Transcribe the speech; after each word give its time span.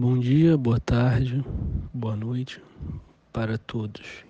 Bom 0.00 0.16
dia, 0.16 0.56
boa 0.56 0.78
tarde, 0.78 1.44
boa 1.92 2.14
noite 2.14 2.62
para 3.32 3.58
todos 3.58 4.24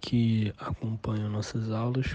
que 0.00 0.54
acompanham 0.56 1.28
nossas 1.28 1.72
aulas. 1.72 2.14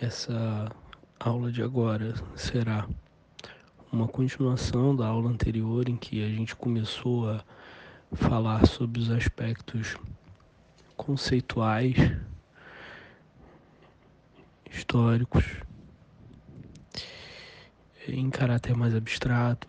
Essa 0.00 0.70
aula 1.18 1.50
de 1.50 1.64
agora 1.64 2.14
será 2.36 2.88
uma 3.90 4.06
continuação 4.06 4.94
da 4.94 5.08
aula 5.08 5.28
anterior 5.28 5.88
em 5.88 5.96
que 5.96 6.24
a 6.24 6.28
gente 6.28 6.54
começou 6.54 7.28
a 7.28 7.44
falar 8.12 8.64
sobre 8.68 9.00
os 9.00 9.10
aspectos 9.10 9.96
conceituais, 10.96 11.96
históricos 14.70 15.42
em 18.08 18.30
caráter 18.30 18.76
mais 18.76 18.94
abstrato 18.94 19.68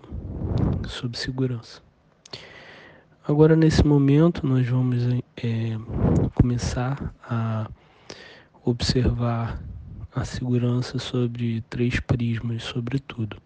sobre 0.88 1.18
segurança. 1.18 1.82
Agora, 3.26 3.56
nesse 3.56 3.86
momento, 3.86 4.46
nós 4.46 4.68
vamos 4.68 5.02
é, 5.38 5.78
começar 6.36 7.14
a 7.24 7.70
observar 8.66 9.62
a 10.14 10.26
segurança 10.26 11.00
sobre 11.00 11.62
três 11.70 12.00
prismas, 12.00 12.64
sobretudo: 12.64 13.38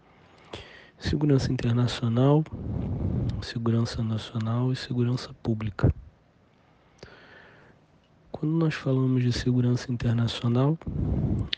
segurança 0.97 1.51
internacional, 1.51 2.43
segurança 3.41 4.03
nacional 4.03 4.71
e 4.71 4.75
segurança 4.75 5.33
pública. 5.43 5.93
Quando 8.31 8.53
nós 8.53 8.73
falamos 8.73 9.23
de 9.23 9.33
segurança 9.33 9.91
internacional, 9.91 10.77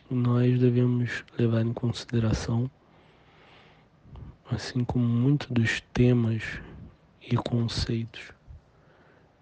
nós 0.10 0.60
devemos 0.60 1.24
levar 1.38 1.62
em 1.62 1.74
consideração 1.74 2.70
assim 4.52 4.84
como 4.84 5.06
muitos 5.06 5.48
dos 5.50 5.82
temas 5.94 6.60
e 7.22 7.36
conceitos 7.38 8.32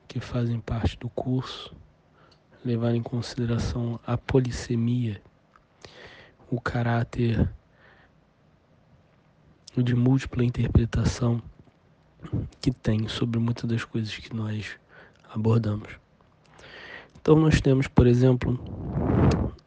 que 0.07 0.19
fazem 0.19 0.59
parte 0.59 0.97
do 0.97 1.09
curso, 1.09 1.75
levar 2.63 2.93
em 2.93 3.01
consideração 3.01 3.99
a 4.05 4.17
polissemia, 4.17 5.21
o 6.49 6.59
caráter 6.59 7.49
de 9.75 9.95
múltipla 9.95 10.43
interpretação 10.43 11.41
que 12.59 12.71
tem 12.71 13.07
sobre 13.07 13.39
muitas 13.39 13.65
das 13.65 13.85
coisas 13.85 14.15
que 14.15 14.35
nós 14.35 14.77
abordamos. 15.29 15.89
Então 17.21 17.35
nós 17.35 17.61
temos, 17.61 17.87
por 17.87 18.07
exemplo, 18.07 18.59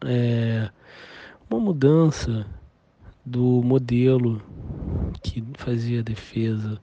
é, 0.04 0.70
uma 1.48 1.60
mudança 1.60 2.46
do 3.24 3.62
modelo 3.62 4.42
que 5.22 5.44
fazia 5.58 6.02
defesa 6.02 6.80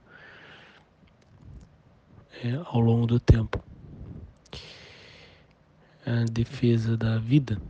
é, 2.42 2.60
ao 2.66 2.80
longo 2.80 3.06
do 3.06 3.18
tempo. 3.18 3.62
A 6.06 6.24
defesa 6.30 6.96
da 6.96 7.18
vida, 7.18 7.60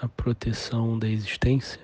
a 0.00 0.08
proteção 0.08 0.98
da 0.98 1.08
existência 1.08 1.80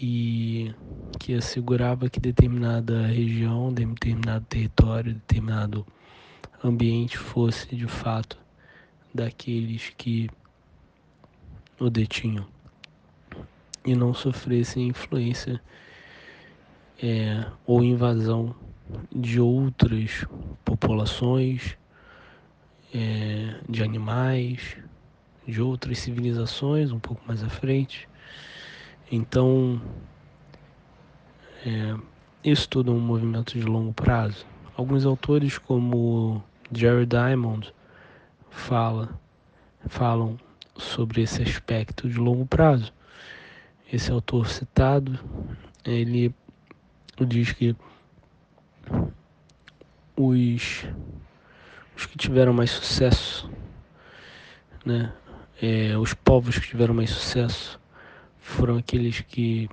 e 0.00 0.74
que 1.20 1.34
assegurava 1.34 2.10
que 2.10 2.18
determinada 2.18 3.06
região, 3.06 3.72
determinado 3.72 4.44
território, 4.46 5.14
determinado 5.14 5.86
ambiente 6.62 7.16
fosse 7.16 7.76
de 7.76 7.86
fato 7.86 8.36
daqueles 9.14 9.90
que 9.96 10.28
o 11.78 11.88
detinham 11.88 12.46
e 13.84 13.94
não 13.94 14.14
sofressem 14.14 14.88
influência 14.88 15.60
é, 17.02 17.44
ou 17.66 17.82
invasão 17.82 18.54
de 19.14 19.40
outras 19.40 20.24
populações, 20.64 21.76
é, 22.94 23.60
de 23.68 23.82
animais, 23.82 24.76
de 25.46 25.60
outras 25.60 25.98
civilizações 25.98 26.90
um 26.90 26.98
pouco 26.98 27.22
mais 27.26 27.42
à 27.42 27.48
frente. 27.48 28.08
Então, 29.12 29.80
é, 31.66 31.94
isso 32.42 32.68
tudo 32.68 32.90
é 32.90 32.94
um 32.94 33.00
movimento 33.00 33.58
de 33.58 33.64
longo 33.64 33.92
prazo. 33.92 34.46
Alguns 34.76 35.04
autores, 35.04 35.58
como 35.58 36.42
Jerry 36.72 37.06
Diamond, 37.06 37.72
fala, 38.48 39.20
falam 39.88 40.38
sobre 40.76 41.22
esse 41.22 41.42
aspecto 41.42 42.08
de 42.08 42.18
longo 42.18 42.46
prazo 42.46 42.92
esse 43.92 44.10
autor 44.10 44.48
citado, 44.48 45.18
ele 45.84 46.34
diz 47.26 47.52
que 47.52 47.76
os, 50.16 50.84
os 51.96 52.06
que 52.06 52.18
tiveram 52.18 52.52
mais 52.52 52.70
sucesso, 52.70 53.50
né, 54.84 55.12
é, 55.60 55.96
os 55.96 56.14
povos 56.14 56.58
que 56.58 56.68
tiveram 56.68 56.94
mais 56.94 57.10
sucesso 57.10 57.80
foram 58.38 58.76
aqueles 58.76 59.20
que 59.20 59.68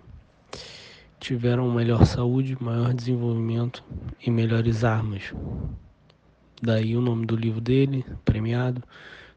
tiveram 1.20 1.70
melhor 1.72 2.06
saúde, 2.06 2.58
maior 2.62 2.94
desenvolvimento 2.94 3.84
e 4.26 4.32
melhores 4.32 4.84
armas. 4.84 5.34
Daí 6.62 6.96
o 6.96 7.02
nome 7.02 7.26
do 7.26 7.36
livro 7.36 7.62
dele, 7.62 8.06
premiado, 8.24 8.84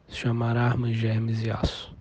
se 0.09 0.17
chamará 0.17 0.63
Armas, 0.63 0.95
Germes 0.97 1.43
e 1.43 1.51
Aço. 1.51 1.94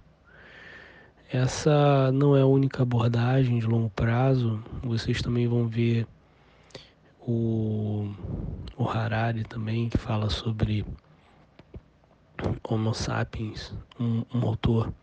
Essa 1.34 2.12
não 2.12 2.38
é 2.38 2.42
a 2.42 2.46
única 2.46 2.84
abordagem 2.84 3.58
de 3.58 3.66
longo 3.66 3.90
prazo. 3.90 4.64
Vocês 4.84 5.20
também 5.20 5.48
vão 5.48 5.68
ver 5.68 6.06
o, 7.20 8.08
o 8.78 8.88
Harari 8.88 9.44
também, 9.44 9.90
que 9.90 9.98
fala 9.98 10.30
sobre 10.30 10.86
Homo 12.64 12.94
sapiens, 12.94 13.74
um, 14.00 14.24
um 14.32 14.48
autor 14.48 14.94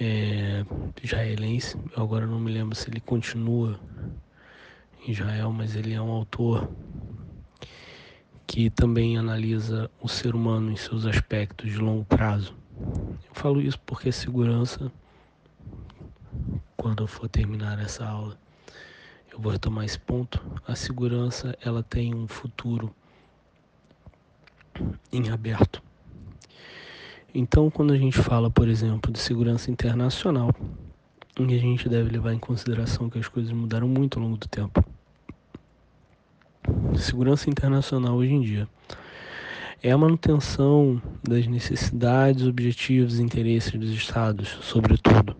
é, 0.00 0.64
israelense. 1.00 1.78
Eu 1.96 2.02
agora 2.02 2.26
não 2.26 2.40
me 2.40 2.50
lembro 2.50 2.74
se 2.74 2.90
ele 2.90 2.98
continua 2.98 3.78
em 5.06 5.12
Israel, 5.12 5.52
mas 5.52 5.76
ele 5.76 5.94
é 5.94 6.02
um 6.02 6.10
autor 6.10 6.68
que 8.44 8.68
também 8.68 9.16
analisa 9.16 9.88
o 10.02 10.08
ser 10.08 10.34
humano 10.34 10.72
em 10.72 10.76
seus 10.76 11.06
aspectos 11.06 11.70
de 11.70 11.78
longo 11.78 12.04
prazo. 12.04 12.59
Eu 13.28 13.34
falo 13.34 13.60
isso 13.60 13.78
porque 13.80 14.10
segurança, 14.10 14.90
quando 16.76 17.02
eu 17.02 17.06
for 17.06 17.28
terminar 17.28 17.78
essa 17.78 18.04
aula, 18.04 18.38
eu 19.32 19.38
vou 19.38 19.52
retomar 19.52 19.84
esse 19.84 19.98
ponto. 19.98 20.40
A 20.66 20.74
segurança, 20.74 21.56
ela 21.62 21.82
tem 21.82 22.14
um 22.14 22.26
futuro 22.26 22.94
em 25.12 25.30
aberto. 25.30 25.82
Então, 27.34 27.70
quando 27.70 27.92
a 27.92 27.98
gente 27.98 28.18
fala, 28.18 28.50
por 28.50 28.66
exemplo, 28.66 29.12
de 29.12 29.18
segurança 29.18 29.70
internacional, 29.70 30.50
a 31.38 31.42
gente 31.42 31.88
deve 31.88 32.10
levar 32.10 32.32
em 32.34 32.38
consideração 32.38 33.08
que 33.08 33.18
as 33.18 33.28
coisas 33.28 33.52
mudaram 33.52 33.88
muito 33.88 34.18
ao 34.18 34.24
longo 34.24 34.36
do 34.36 34.48
tempo. 34.48 34.84
Segurança 36.98 37.48
internacional 37.48 38.16
hoje 38.16 38.32
em 38.32 38.40
dia 38.40 38.68
é 39.82 39.90
a 39.90 39.98
manutenção 39.98 41.00
das 41.22 41.46
necessidades, 41.46 42.46
objetivos 42.46 43.18
e 43.18 43.22
interesses 43.22 43.72
dos 43.72 43.90
Estados, 43.90 44.48
sobretudo. 44.60 45.34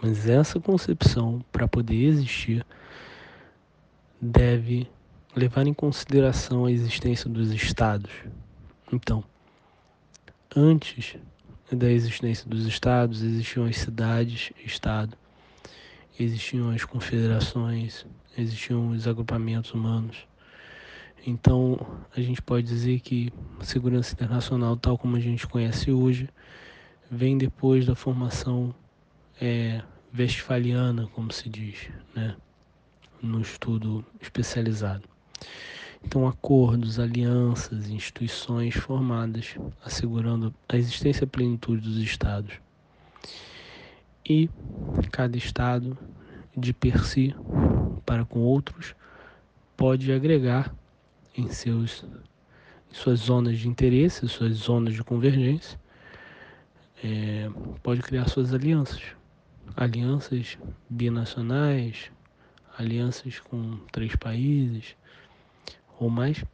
Mas 0.00 0.28
essa 0.28 0.60
concepção, 0.60 1.44
para 1.50 1.66
poder 1.66 2.04
existir, 2.04 2.64
deve 4.20 4.88
levar 5.34 5.66
em 5.66 5.74
consideração 5.74 6.66
a 6.66 6.72
existência 6.72 7.28
dos 7.28 7.50
Estados. 7.50 8.12
Então, 8.92 9.24
antes 10.54 11.16
da 11.70 11.90
existência 11.90 12.48
dos 12.48 12.64
Estados, 12.66 13.22
existiam 13.22 13.64
as 13.64 13.76
cidades-estado, 13.76 15.16
existiam 16.18 16.70
as 16.70 16.84
confederações, 16.84 18.06
existiam 18.38 18.90
os 18.90 19.08
agrupamentos 19.08 19.72
humanos 19.72 20.31
então, 21.24 21.78
a 22.16 22.20
gente 22.20 22.42
pode 22.42 22.66
dizer 22.66 22.98
que 23.00 23.32
a 23.60 23.64
segurança 23.64 24.12
internacional, 24.12 24.76
tal 24.76 24.98
como 24.98 25.16
a 25.16 25.20
gente 25.20 25.46
conhece 25.46 25.92
hoje, 25.92 26.28
vem 27.08 27.38
depois 27.38 27.86
da 27.86 27.94
formação 27.94 28.74
é, 29.40 29.82
westfaliana, 30.16 31.08
como 31.14 31.32
se 31.32 31.48
diz, 31.48 31.88
né, 32.14 32.34
no 33.22 33.40
estudo 33.40 34.04
especializado. 34.20 35.04
Então, 36.04 36.26
acordos, 36.26 36.98
alianças, 36.98 37.88
instituições 37.88 38.74
formadas 38.74 39.54
assegurando 39.84 40.52
a 40.68 40.76
existência 40.76 41.22
e 41.22 41.28
plenitude 41.28 41.82
dos 41.82 41.98
Estados. 41.98 42.54
E 44.28 44.50
cada 45.12 45.36
Estado, 45.36 45.96
de 46.56 46.72
per 46.72 47.04
si, 47.04 47.32
para 48.04 48.24
com 48.24 48.40
outros, 48.40 48.96
pode 49.76 50.12
agregar 50.12 50.74
em, 51.36 51.48
seus, 51.48 52.04
em 52.90 52.94
suas 52.94 53.20
zonas 53.20 53.58
de 53.58 53.68
interesse, 53.68 54.28
suas 54.28 54.54
zonas 54.54 54.94
de 54.94 55.02
convergência, 55.02 55.78
é, 57.02 57.50
pode 57.82 58.00
criar 58.02 58.28
suas 58.28 58.54
alianças. 58.54 59.02
Alianças 59.76 60.58
binacionais, 60.88 62.10
alianças 62.78 63.40
com 63.40 63.78
três 63.90 64.14
países 64.16 64.96
ou 65.98 66.10
mais. 66.10 66.44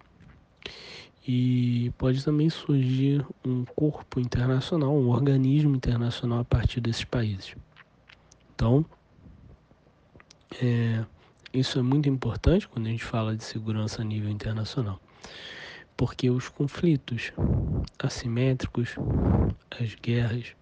E 1.26 1.92
pode 1.98 2.24
também 2.24 2.48
surgir 2.48 3.24
um 3.44 3.64
corpo 3.64 4.18
internacional, 4.18 4.96
um 4.96 5.08
organismo 5.08 5.76
internacional 5.76 6.40
a 6.40 6.44
partir 6.44 6.80
desses 6.80 7.04
países. 7.04 7.54
Então, 8.54 8.84
é, 10.62 11.04
isso 11.52 11.78
é 11.78 11.82
muito 11.82 12.08
importante 12.08 12.68
quando 12.68 12.86
a 12.86 12.90
gente 12.90 13.04
fala 13.04 13.36
de 13.36 13.44
segurança 13.44 14.02
a 14.02 14.04
nível 14.04 14.30
internacional, 14.30 15.00
porque 15.96 16.30
os 16.30 16.48
conflitos 16.48 17.32
assimétricos, 17.98 18.96
as 19.80 19.94
guerras, 19.94 20.54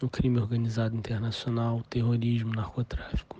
o 0.00 0.08
crime 0.08 0.38
organizado 0.38 0.96
internacional, 0.96 1.78
o 1.78 1.84
terrorismo, 1.84 2.52
o 2.52 2.56
narcotráfico 2.56 3.38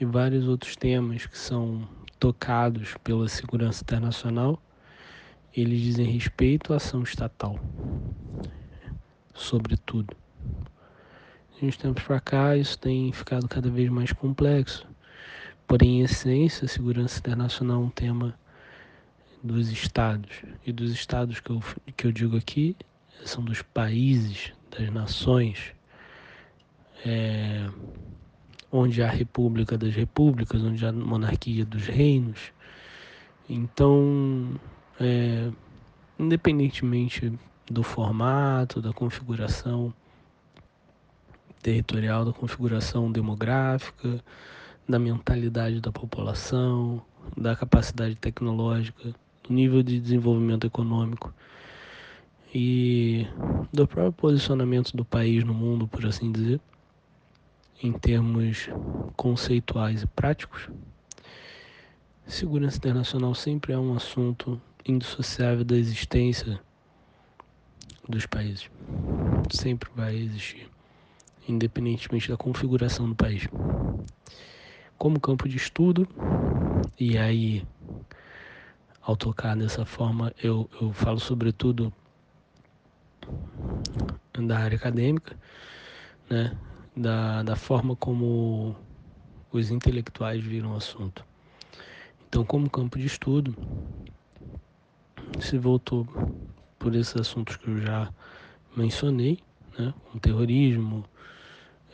e 0.00 0.04
vários 0.04 0.46
outros 0.46 0.76
temas 0.76 1.26
que 1.26 1.38
são 1.38 1.86
tocados 2.18 2.94
pela 3.02 3.28
segurança 3.28 3.82
internacional 3.82 4.60
eles 5.56 5.80
dizem 5.80 6.04
respeito 6.04 6.74
à 6.74 6.76
ação 6.76 7.02
estatal, 7.02 7.58
sobretudo. 9.34 10.14
De 11.58 11.64
uns 11.64 11.78
tempos 11.78 12.02
para 12.02 12.20
cá, 12.20 12.56
isso 12.56 12.78
tem 12.78 13.10
ficado 13.10 13.48
cada 13.48 13.70
vez 13.70 13.88
mais 13.88 14.12
complexo. 14.12 14.86
Porém, 15.66 16.00
em 16.00 16.02
essência, 16.02 16.64
a 16.64 16.68
segurança 16.68 17.18
internacional 17.18 17.82
é 17.82 17.84
um 17.84 17.90
tema 17.90 18.38
dos 19.42 19.70
estados. 19.70 20.42
E 20.64 20.72
dos 20.72 20.92
estados 20.92 21.40
que 21.40 21.50
eu, 21.50 21.62
que 21.96 22.06
eu 22.06 22.12
digo 22.12 22.36
aqui 22.36 22.76
são 23.24 23.44
dos 23.44 23.62
países, 23.62 24.52
das 24.70 24.90
nações, 24.92 25.74
é, 27.04 27.68
onde 28.70 29.02
há 29.02 29.08
república 29.08 29.76
das 29.76 29.94
repúblicas, 29.94 30.62
onde 30.62 30.84
há 30.86 30.92
monarquia 30.92 31.64
dos 31.64 31.86
reinos. 31.86 32.52
Então, 33.48 34.60
é, 35.00 35.50
independentemente 36.18 37.32
do 37.70 37.82
formato, 37.82 38.80
da 38.80 38.92
configuração 38.92 39.92
territorial, 41.62 42.24
da 42.24 42.32
configuração 42.32 43.10
demográfica, 43.10 44.22
da 44.88 44.98
mentalidade 44.98 45.80
da 45.80 45.90
população, 45.90 47.02
da 47.36 47.56
capacidade 47.56 48.14
tecnológica, 48.14 49.14
do 49.42 49.52
nível 49.52 49.82
de 49.82 50.00
desenvolvimento 50.00 50.66
econômico 50.66 51.34
e 52.54 53.26
do 53.72 53.86
próprio 53.86 54.12
posicionamento 54.12 54.96
do 54.96 55.04
país 55.04 55.44
no 55.44 55.52
mundo, 55.52 55.88
por 55.88 56.06
assim 56.06 56.30
dizer, 56.30 56.60
em 57.82 57.92
termos 57.92 58.68
conceituais 59.16 60.02
e 60.02 60.06
práticos. 60.06 60.68
Segurança 62.26 62.78
internacional 62.78 63.34
sempre 63.34 63.72
é 63.72 63.78
um 63.78 63.94
assunto 63.94 64.60
indissociável 64.84 65.64
da 65.64 65.76
existência 65.76 66.60
dos 68.08 68.26
países. 68.26 68.70
Sempre 69.50 69.90
vai 69.94 70.16
existir, 70.16 70.68
independentemente 71.48 72.28
da 72.28 72.36
configuração 72.36 73.08
do 73.08 73.14
país. 73.14 73.48
Como 74.98 75.20
campo 75.20 75.48
de 75.48 75.56
estudo, 75.56 76.08
e 76.98 77.18
aí, 77.18 77.66
ao 79.00 79.16
tocar 79.16 79.56
dessa 79.56 79.84
forma, 79.84 80.32
eu, 80.42 80.68
eu 80.80 80.92
falo 80.92 81.20
sobretudo 81.20 81.92
da 84.32 84.58
área 84.58 84.76
acadêmica, 84.76 85.38
né? 86.28 86.56
da, 86.96 87.42
da 87.42 87.56
forma 87.56 87.94
como 87.94 88.74
os 89.52 89.70
intelectuais 89.70 90.42
viram 90.42 90.72
o 90.72 90.76
assunto. 90.76 91.24
Então, 92.26 92.44
como 92.44 92.70
campo 92.70 92.98
de 92.98 93.06
estudo, 93.06 93.56
se 95.38 95.58
voltou 95.58 96.06
por 96.78 96.94
esses 96.94 97.16
assuntos 97.16 97.56
que 97.56 97.68
eu 97.68 97.78
já 97.78 98.12
mencionei, 98.76 99.38
né, 99.78 99.92
terrorismo, 100.20 101.04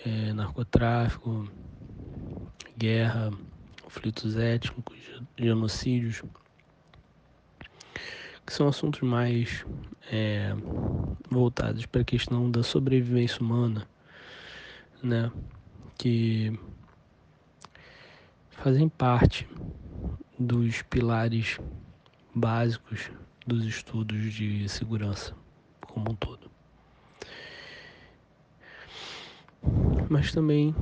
é, 0.04 0.32
narcotráfico, 0.32 1.48
guerra, 2.82 3.30
conflitos 3.80 4.36
étnicos, 4.36 4.98
genocídios, 5.38 6.20
que 8.44 8.52
são 8.52 8.66
assuntos 8.66 9.02
mais 9.02 9.64
é, 10.10 10.52
voltados 11.30 11.86
para 11.86 12.00
a 12.00 12.04
questão 12.04 12.50
da 12.50 12.64
sobrevivência 12.64 13.40
humana, 13.40 13.86
né, 15.00 15.30
que 15.96 16.58
fazem 18.50 18.88
parte 18.88 19.48
dos 20.36 20.82
pilares 20.82 21.60
básicos 22.34 23.12
dos 23.46 23.64
estudos 23.64 24.32
de 24.34 24.68
segurança 24.68 25.36
como 25.86 26.10
um 26.10 26.16
todo. 26.16 26.41
Mas 30.08 30.32
também 30.32 30.74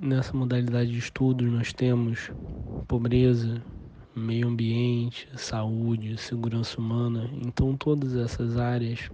nessa 0.00 0.36
modalidade 0.36 0.90
de 0.90 0.98
estudos 0.98 1.50
nós 1.50 1.72
temos 1.72 2.30
pobreza, 2.86 3.62
meio 4.14 4.48
ambiente, 4.48 5.28
saúde, 5.36 6.16
segurança 6.16 6.80
humana. 6.80 7.30
Então 7.44 7.76
todas 7.76 8.16
essas 8.16 8.56
áreas 8.56 9.10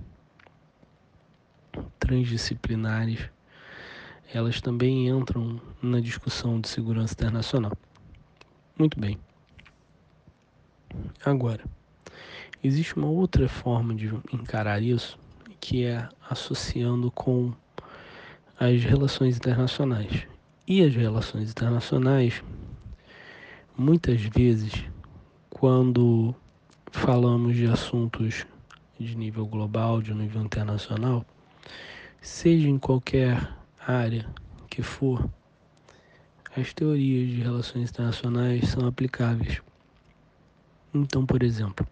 transdisciplinares 1.99 3.31
elas 4.33 4.61
também 4.61 5.09
entram 5.09 5.61
na 5.81 6.01
discussão 6.01 6.61
de 6.61 6.69
segurança 6.69 7.15
internacional. 7.15 7.73
Muito 8.79 8.99
bem. 8.99 9.19
Agora, 11.25 11.65
existe 12.63 12.97
uma 12.97 13.09
outra 13.09 13.49
forma 13.49 13.95
de 13.95 14.07
encarar 14.33 14.83
isso, 14.83 15.19
que 15.61 15.85
é 15.85 16.09
associando 16.29 17.11
com 17.11 17.53
as 18.59 18.83
relações 18.83 19.37
internacionais. 19.37 20.27
E 20.67 20.83
as 20.83 20.95
relações 20.95 21.51
internacionais, 21.51 22.43
muitas 23.77 24.21
vezes, 24.23 24.85
quando 25.51 26.35
falamos 26.91 27.55
de 27.55 27.67
assuntos 27.67 28.47
de 28.99 29.17
nível 29.17 29.47
global, 29.47 30.01
de 30.01 30.13
nível 30.15 30.43
internacional, 30.43 31.25
seja 32.21 32.69
em 32.69 32.79
qualquer 32.79 33.55
área 33.79 34.27
que 34.69 34.83
for, 34.83 35.29
as 36.57 36.73
teorias 36.73 37.29
de 37.29 37.43
relações 37.43 37.91
internacionais 37.91 38.69
são 38.71 38.89
aplicáveis. 38.89 39.61
Então, 40.93 41.27
por 41.27 41.43
exemplo, 41.43 41.87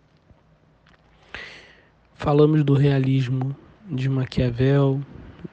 falamos 2.15 2.65
do 2.65 2.73
realismo 2.75 3.55
de 3.91 4.09
Maquiavel, 4.09 5.03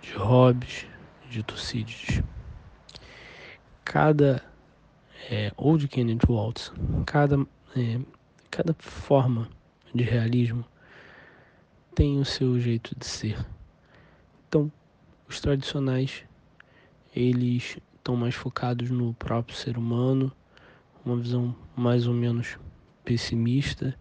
de 0.01 0.13
Hobbes, 0.13 0.87
de 1.31 1.41
Tucídides. 1.43 2.21
Cada, 3.85 4.43
é, 5.29 5.51
ou 5.55 5.77
de 5.77 5.87
Kenneth 5.87 6.27
Waltz, 6.27 6.73
cada, 7.05 7.37
é, 7.75 7.99
cada 8.49 8.73
forma 8.73 9.49
de 9.95 10.03
realismo 10.03 10.65
tem 11.95 12.19
o 12.19 12.25
seu 12.25 12.59
jeito 12.59 12.93
de 12.97 13.05
ser. 13.05 13.45
Então, 14.47 14.69
os 15.27 15.39
tradicionais, 15.39 16.25
eles 17.15 17.77
estão 17.95 18.17
mais 18.17 18.35
focados 18.35 18.89
no 18.89 19.13
próprio 19.13 19.55
ser 19.55 19.77
humano, 19.77 20.31
uma 21.05 21.15
visão 21.15 21.55
mais 21.75 22.07
ou 22.07 22.13
menos 22.13 22.59
pessimista, 23.05 23.97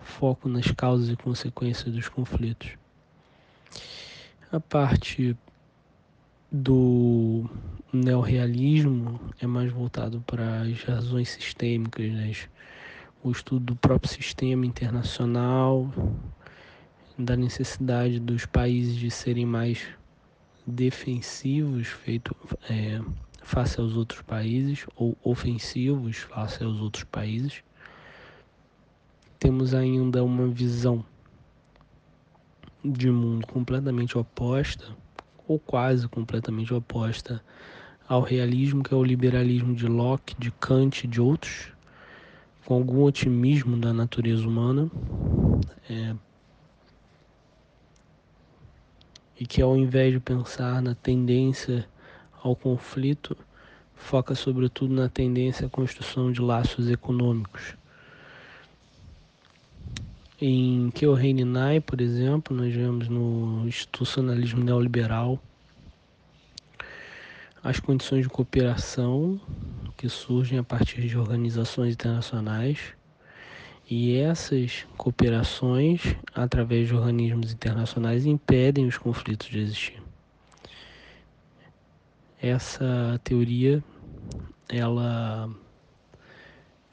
foco 0.00 0.48
nas 0.48 0.70
causas 0.70 1.10
e 1.10 1.16
consequências 1.16 1.94
dos 1.94 2.08
conflitos. 2.08 2.70
A 4.50 4.58
parte 4.58 5.36
do 6.52 7.48
neorrealismo 7.92 9.18
é 9.40 9.46
mais 9.46 9.72
voltado 9.72 10.22
para 10.26 10.60
as 10.62 10.82
razões 10.82 11.30
sistêmicas, 11.30 12.12
né? 12.12 12.32
o 13.24 13.30
estudo 13.30 13.64
do 13.64 13.76
próprio 13.76 14.12
sistema 14.12 14.66
internacional, 14.66 15.90
da 17.18 17.36
necessidade 17.36 18.20
dos 18.20 18.44
países 18.44 18.96
de 18.96 19.10
serem 19.10 19.46
mais 19.46 19.86
defensivos 20.66 21.88
feito 21.88 22.36
é, 22.68 23.00
face 23.42 23.80
aos 23.80 23.96
outros 23.96 24.22
países 24.22 24.86
ou 24.94 25.16
ofensivos 25.24 26.18
face 26.18 26.62
aos 26.62 26.80
outros 26.80 27.02
países 27.04 27.64
temos 29.42 29.74
ainda 29.74 30.22
uma 30.22 30.46
visão 30.46 31.04
de 32.84 33.10
mundo 33.10 33.44
completamente 33.46 34.16
oposta, 34.16 34.96
ou 35.46 35.58
quase 35.58 36.08
completamente 36.08 36.72
oposta 36.72 37.42
ao 38.08 38.20
realismo, 38.20 38.82
que 38.82 38.92
é 38.92 38.96
o 38.96 39.04
liberalismo 39.04 39.74
de 39.74 39.86
Locke, 39.86 40.34
de 40.38 40.50
Kant 40.50 41.04
e 41.04 41.08
de 41.08 41.20
outros, 41.20 41.72
com 42.64 42.74
algum 42.74 43.02
otimismo 43.02 43.76
da 43.76 43.92
natureza 43.92 44.46
humana. 44.46 44.90
É, 45.88 46.14
e 49.38 49.46
que 49.46 49.60
ao 49.60 49.76
invés 49.76 50.12
de 50.12 50.20
pensar 50.20 50.80
na 50.80 50.94
tendência 50.94 51.88
ao 52.42 52.54
conflito, 52.54 53.36
foca 53.94 54.34
sobretudo 54.34 54.94
na 54.94 55.08
tendência 55.08 55.66
à 55.66 55.70
construção 55.70 56.30
de 56.30 56.40
laços 56.40 56.88
econômicos. 56.88 57.74
Em 60.44 60.90
Kyohei 60.90 61.32
por 61.86 62.00
exemplo, 62.00 62.56
nós 62.56 62.74
vemos 62.74 63.06
no 63.06 63.64
institucionalismo 63.64 64.64
neoliberal 64.64 65.40
as 67.62 67.78
condições 67.78 68.24
de 68.24 68.28
cooperação 68.28 69.40
que 69.96 70.08
surgem 70.08 70.58
a 70.58 70.64
partir 70.64 71.02
de 71.02 71.16
organizações 71.16 71.94
internacionais 71.94 72.92
e 73.88 74.16
essas 74.16 74.84
cooperações, 74.96 76.16
através 76.34 76.88
de 76.88 76.94
organismos 76.96 77.52
internacionais, 77.52 78.26
impedem 78.26 78.84
os 78.84 78.98
conflitos 78.98 79.46
de 79.46 79.60
existir. 79.60 80.02
Essa 82.42 83.20
teoria, 83.22 83.80
ela 84.68 85.48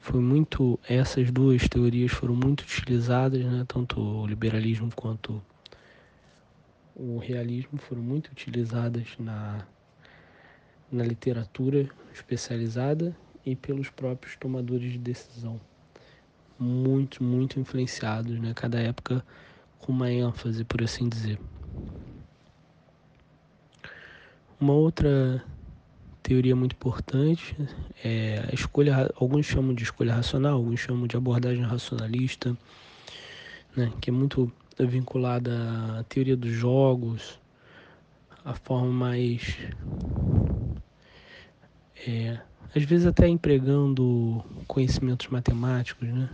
foi 0.00 0.20
muito, 0.20 0.80
essas 0.88 1.30
duas 1.30 1.68
teorias 1.68 2.10
foram 2.10 2.34
muito 2.34 2.62
utilizadas, 2.62 3.44
né, 3.44 3.64
tanto 3.68 4.00
o 4.00 4.26
liberalismo 4.26 4.90
quanto 4.96 5.42
o 6.96 7.18
realismo 7.18 7.78
foram 7.78 8.02
muito 8.02 8.28
utilizadas 8.28 9.06
na 9.18 9.66
na 10.90 11.04
literatura 11.04 11.88
especializada 12.12 13.16
e 13.46 13.54
pelos 13.54 13.88
próprios 13.88 14.34
tomadores 14.36 14.90
de 14.90 14.98
decisão. 14.98 15.60
Muito, 16.58 17.22
muito 17.22 17.60
influenciados, 17.60 18.38
né? 18.40 18.52
Cada 18.54 18.80
época 18.80 19.24
com 19.78 19.92
uma 19.92 20.10
ênfase, 20.10 20.64
por 20.64 20.82
assim 20.82 21.08
dizer. 21.08 21.38
Uma 24.60 24.72
outra 24.74 25.42
teoria 26.22 26.54
muito 26.54 26.72
importante 26.72 27.56
é 28.04 28.44
a 28.50 28.54
escolha, 28.54 29.10
alguns 29.16 29.46
chamam 29.46 29.74
de 29.74 29.82
escolha 29.82 30.14
racional, 30.14 30.54
alguns 30.54 30.80
chamam 30.80 31.06
de 31.06 31.16
abordagem 31.16 31.62
racionalista, 31.62 32.56
né? 33.76 33.92
Que 34.00 34.10
é 34.10 34.12
muito 34.12 34.50
vinculada 34.78 35.98
à 35.98 36.04
teoria 36.04 36.36
dos 36.36 36.52
jogos, 36.52 37.38
a 38.44 38.54
forma 38.54 38.90
mais 38.90 39.58
é, 42.06 42.38
às 42.74 42.82
vezes 42.84 43.06
até 43.06 43.28
empregando 43.28 44.44
conhecimentos 44.66 45.28
matemáticos, 45.28 46.08
né? 46.08 46.28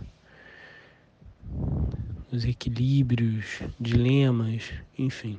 Os 2.31 2.45
equilíbrios, 2.45 3.61
dilemas, 3.79 4.71
enfim. 4.97 5.37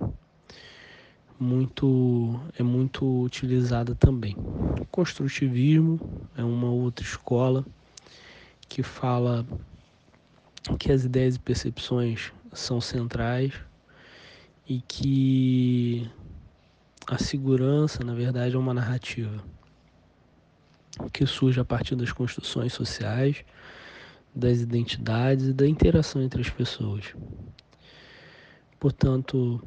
Muito 1.41 2.41
é 2.59 2.65
muito 2.65 3.23
utilizada 3.23 3.95
também. 3.95 4.35
O 4.37 4.87
construtivismo 4.91 6.01
é 6.37 6.43
uma 6.43 6.69
outra 6.69 7.05
escola 7.05 7.65
que 8.69 8.83
fala 8.83 9.47
que 10.81 10.91
as 10.91 11.05
ideias 11.05 11.37
e 11.37 11.39
percepções 11.39 12.33
são 12.53 12.81
centrais 12.81 13.55
e 14.69 14.81
que 14.81 16.11
a 17.07 17.19
segurança, 17.19 18.03
na 18.03 18.15
verdade, 18.15 18.57
é 18.57 18.59
uma 18.59 18.75
narrativa 18.75 19.45
que 21.13 21.25
surge 21.25 21.61
a 21.61 21.65
partir 21.65 21.95
das 21.95 22.11
construções 22.11 22.73
sociais, 22.73 23.45
das 24.35 24.59
identidades 24.59 25.47
e 25.47 25.53
da 25.53 25.69
interação 25.69 26.21
entre 26.21 26.41
as 26.41 26.51
pessoas. 26.51 27.15
Portanto, 28.81 29.63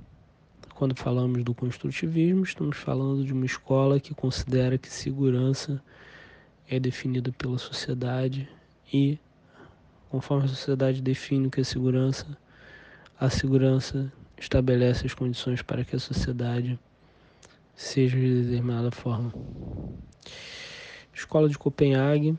quando 0.81 0.95
falamos 0.95 1.43
do 1.43 1.53
construtivismo, 1.53 2.41
estamos 2.41 2.75
falando 2.75 3.23
de 3.23 3.31
uma 3.31 3.45
escola 3.45 3.99
que 3.99 4.15
considera 4.15 4.79
que 4.79 4.89
segurança 4.89 5.79
é 6.67 6.79
definida 6.79 7.31
pela 7.31 7.59
sociedade 7.59 8.49
e, 8.91 9.19
conforme 10.09 10.45
a 10.45 10.47
sociedade 10.47 10.99
define 10.99 11.45
o 11.45 11.51
que 11.51 11.61
é 11.61 11.63
segurança, 11.63 12.35
a 13.19 13.29
segurança 13.29 14.11
estabelece 14.35 15.05
as 15.05 15.13
condições 15.13 15.61
para 15.61 15.85
que 15.85 15.95
a 15.95 15.99
sociedade 15.99 16.79
seja 17.75 18.17
de 18.17 18.41
determinada 18.41 18.89
forma. 18.89 19.31
Escola 21.13 21.47
de 21.47 21.59
Copenhague, 21.59 22.35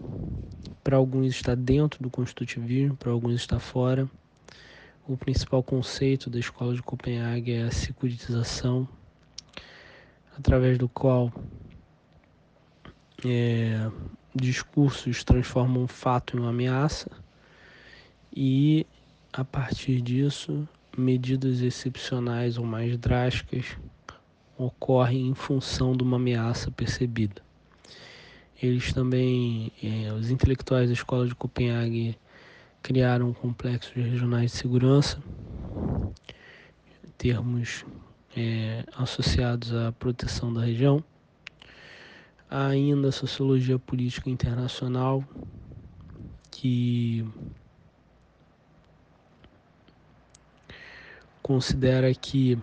para 0.82 0.96
alguns 0.96 1.26
está 1.26 1.54
dentro 1.54 2.02
do 2.02 2.10
construtivismo, 2.10 2.96
para 2.96 3.12
alguns 3.12 3.34
está 3.34 3.60
fora. 3.60 4.10
O 5.04 5.16
principal 5.16 5.64
conceito 5.64 6.30
da 6.30 6.38
Escola 6.38 6.72
de 6.74 6.80
Copenhague 6.80 7.52
é 7.52 7.62
a 7.64 7.72
securitização, 7.72 8.88
através 10.38 10.78
do 10.78 10.88
qual 10.88 11.32
é, 13.24 13.90
discursos 14.32 15.24
transformam 15.24 15.82
um 15.82 15.88
fato 15.88 16.36
em 16.36 16.40
uma 16.40 16.50
ameaça 16.50 17.10
e, 18.32 18.86
a 19.32 19.44
partir 19.44 20.00
disso, 20.00 20.68
medidas 20.96 21.62
excepcionais 21.62 22.56
ou 22.56 22.64
mais 22.64 22.96
drásticas 22.96 23.76
ocorrem 24.56 25.26
em 25.26 25.34
função 25.34 25.96
de 25.96 26.04
uma 26.04 26.16
ameaça 26.16 26.70
percebida. 26.70 27.42
Eles 28.62 28.92
também, 28.92 29.72
é, 29.82 30.12
os 30.12 30.30
intelectuais 30.30 30.86
da 30.86 30.92
Escola 30.92 31.26
de 31.26 31.34
Copenhague, 31.34 32.16
criaram 32.82 33.32
complexos 33.32 33.92
regionais 33.94 34.50
de 34.50 34.58
segurança, 34.58 35.22
termos 37.16 37.84
é, 38.36 38.84
associados 38.96 39.72
à 39.72 39.92
proteção 39.92 40.52
da 40.52 40.62
região. 40.62 41.02
Há 42.50 42.66
ainda 42.66 43.08
a 43.08 43.12
sociologia 43.12 43.78
política 43.78 44.28
internacional, 44.28 45.24
que 46.50 47.24
considera 51.40 52.12
que 52.14 52.58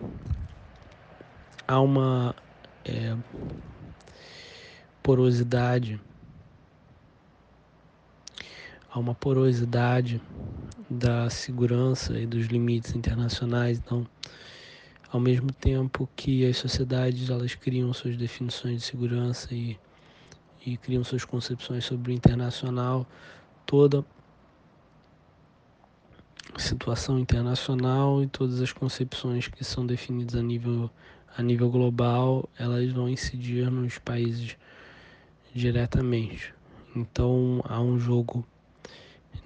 há 1.66 1.80
uma 1.80 2.34
é, 2.84 3.16
porosidade, 5.02 6.00
há 8.90 8.98
uma 8.98 9.14
porosidade 9.14 10.20
da 10.88 11.30
segurança 11.30 12.18
e 12.18 12.26
dos 12.26 12.46
limites 12.46 12.94
internacionais. 12.94 13.78
Então, 13.78 14.06
ao 15.12 15.20
mesmo 15.20 15.52
tempo 15.52 16.08
que 16.16 16.44
as 16.44 16.56
sociedades 16.56 17.30
elas 17.30 17.54
criam 17.54 17.92
suas 17.92 18.16
definições 18.16 18.80
de 18.80 18.82
segurança 18.82 19.54
e, 19.54 19.78
e 20.64 20.76
criam 20.76 21.04
suas 21.04 21.24
concepções 21.24 21.84
sobre 21.84 22.12
o 22.12 22.14
internacional, 22.14 23.06
toda 23.64 24.04
situação 26.58 27.18
internacional 27.18 28.22
e 28.22 28.26
todas 28.26 28.60
as 28.60 28.72
concepções 28.72 29.46
que 29.46 29.64
são 29.64 29.86
definidas 29.86 30.34
a 30.34 30.42
nível 30.42 30.90
a 31.36 31.42
nível 31.44 31.70
global, 31.70 32.48
elas 32.58 32.90
vão 32.90 33.08
incidir 33.08 33.70
nos 33.70 33.98
países 33.98 34.56
diretamente. 35.54 36.52
Então 36.94 37.62
há 37.64 37.80
um 37.80 37.96
jogo 38.00 38.44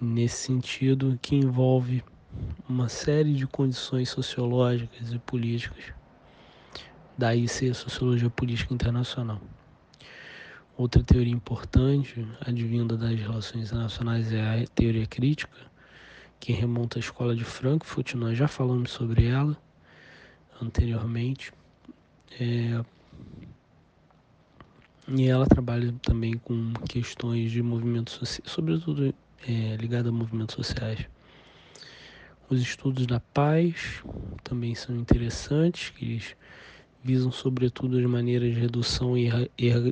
nesse 0.00 0.36
sentido 0.36 1.18
que 1.20 1.34
envolve 1.34 2.02
uma 2.68 2.88
série 2.88 3.34
de 3.34 3.46
condições 3.46 4.08
sociológicas 4.08 5.12
e 5.12 5.18
políticas, 5.18 5.84
daí 7.16 7.46
ser 7.48 7.70
a 7.70 7.74
sociologia 7.74 8.30
política 8.30 8.74
internacional. 8.74 9.40
Outra 10.76 11.02
teoria 11.04 11.32
importante, 11.32 12.26
advinda 12.40 12.96
das 12.96 13.18
relações 13.18 13.68
internacionais, 13.68 14.32
é 14.32 14.62
a 14.62 14.66
teoria 14.74 15.06
crítica, 15.06 15.56
que 16.40 16.52
remonta 16.52 16.98
à 16.98 17.00
escola 17.00 17.34
de 17.34 17.44
Frankfurt, 17.44 18.14
nós 18.14 18.36
já 18.36 18.48
falamos 18.48 18.90
sobre 18.90 19.26
ela 19.26 19.56
anteriormente. 20.60 21.52
É, 22.40 22.84
e 25.06 25.28
ela 25.28 25.46
trabalha 25.46 25.94
também 26.02 26.34
com 26.34 26.72
questões 26.88 27.52
de 27.52 27.62
movimentos 27.62 28.14
sociais, 28.14 28.50
sobretudo 28.50 29.14
é, 29.48 29.76
ligado 29.76 30.08
a 30.08 30.12
movimentos 30.12 30.54
sociais. 30.54 31.06
Os 32.48 32.60
estudos 32.60 33.06
da 33.06 33.20
paz 33.20 34.02
também 34.42 34.74
são 34.74 34.94
interessantes, 34.96 35.90
que 35.90 36.04
eles 36.04 36.36
visam 37.02 37.30
sobretudo 37.30 37.98
as 37.98 38.04
maneiras 38.04 38.54
de 38.54 38.60
redução 38.60 39.16
e 39.16 39.30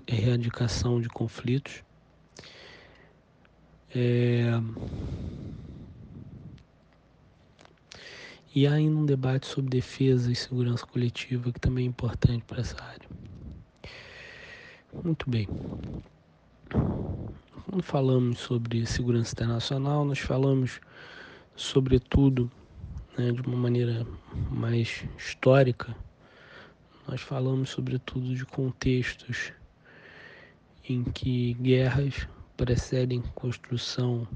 erradicação 0.06 1.00
de 1.00 1.09
conflitos. 1.09 1.82
É... 3.94 4.50
E 8.54 8.66
há 8.66 8.73
ainda 8.75 8.97
um 8.97 9.06
debate 9.06 9.47
sobre 9.47 9.71
defesa 9.71 10.30
e 10.30 10.35
segurança 10.35 10.87
coletiva 10.87 11.52
que 11.52 11.61
também 11.61 11.87
é 11.87 11.88
importante 11.88 12.44
para 12.44 12.61
essa 12.61 12.76
área. 12.82 13.09
Muito 15.02 15.28
bem. 15.28 15.49
Quando 16.72 17.82
falamos 17.82 18.38
sobre 18.38 18.84
segurança 18.86 19.32
internacional, 19.32 20.04
nós 20.04 20.18
falamos, 20.18 20.80
sobretudo, 21.54 22.50
né, 23.16 23.32
de 23.32 23.42
uma 23.42 23.56
maneira 23.56 24.06
mais 24.50 25.04
histórica, 25.16 25.94
nós 27.06 27.20
falamos, 27.20 27.70
sobretudo, 27.70 28.34
de 28.34 28.44
contextos 28.46 29.52
em 30.88 31.04
que 31.04 31.54
guerras 31.54 32.26
precedem 32.56 33.22
construção 33.34 34.26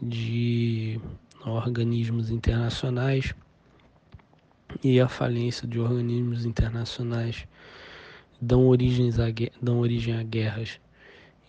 de 0.00 1.00
organismos 1.44 2.30
internacionais 2.30 3.34
e 4.82 5.00
a 5.00 5.08
falência 5.08 5.66
de 5.66 5.78
organismos 5.78 6.44
internacionais 6.44 7.46
dão, 8.40 8.66
origens 8.66 9.18
a, 9.18 9.26
dão 9.60 9.78
origem 9.80 10.14
a 10.14 10.22
guerras. 10.22 10.80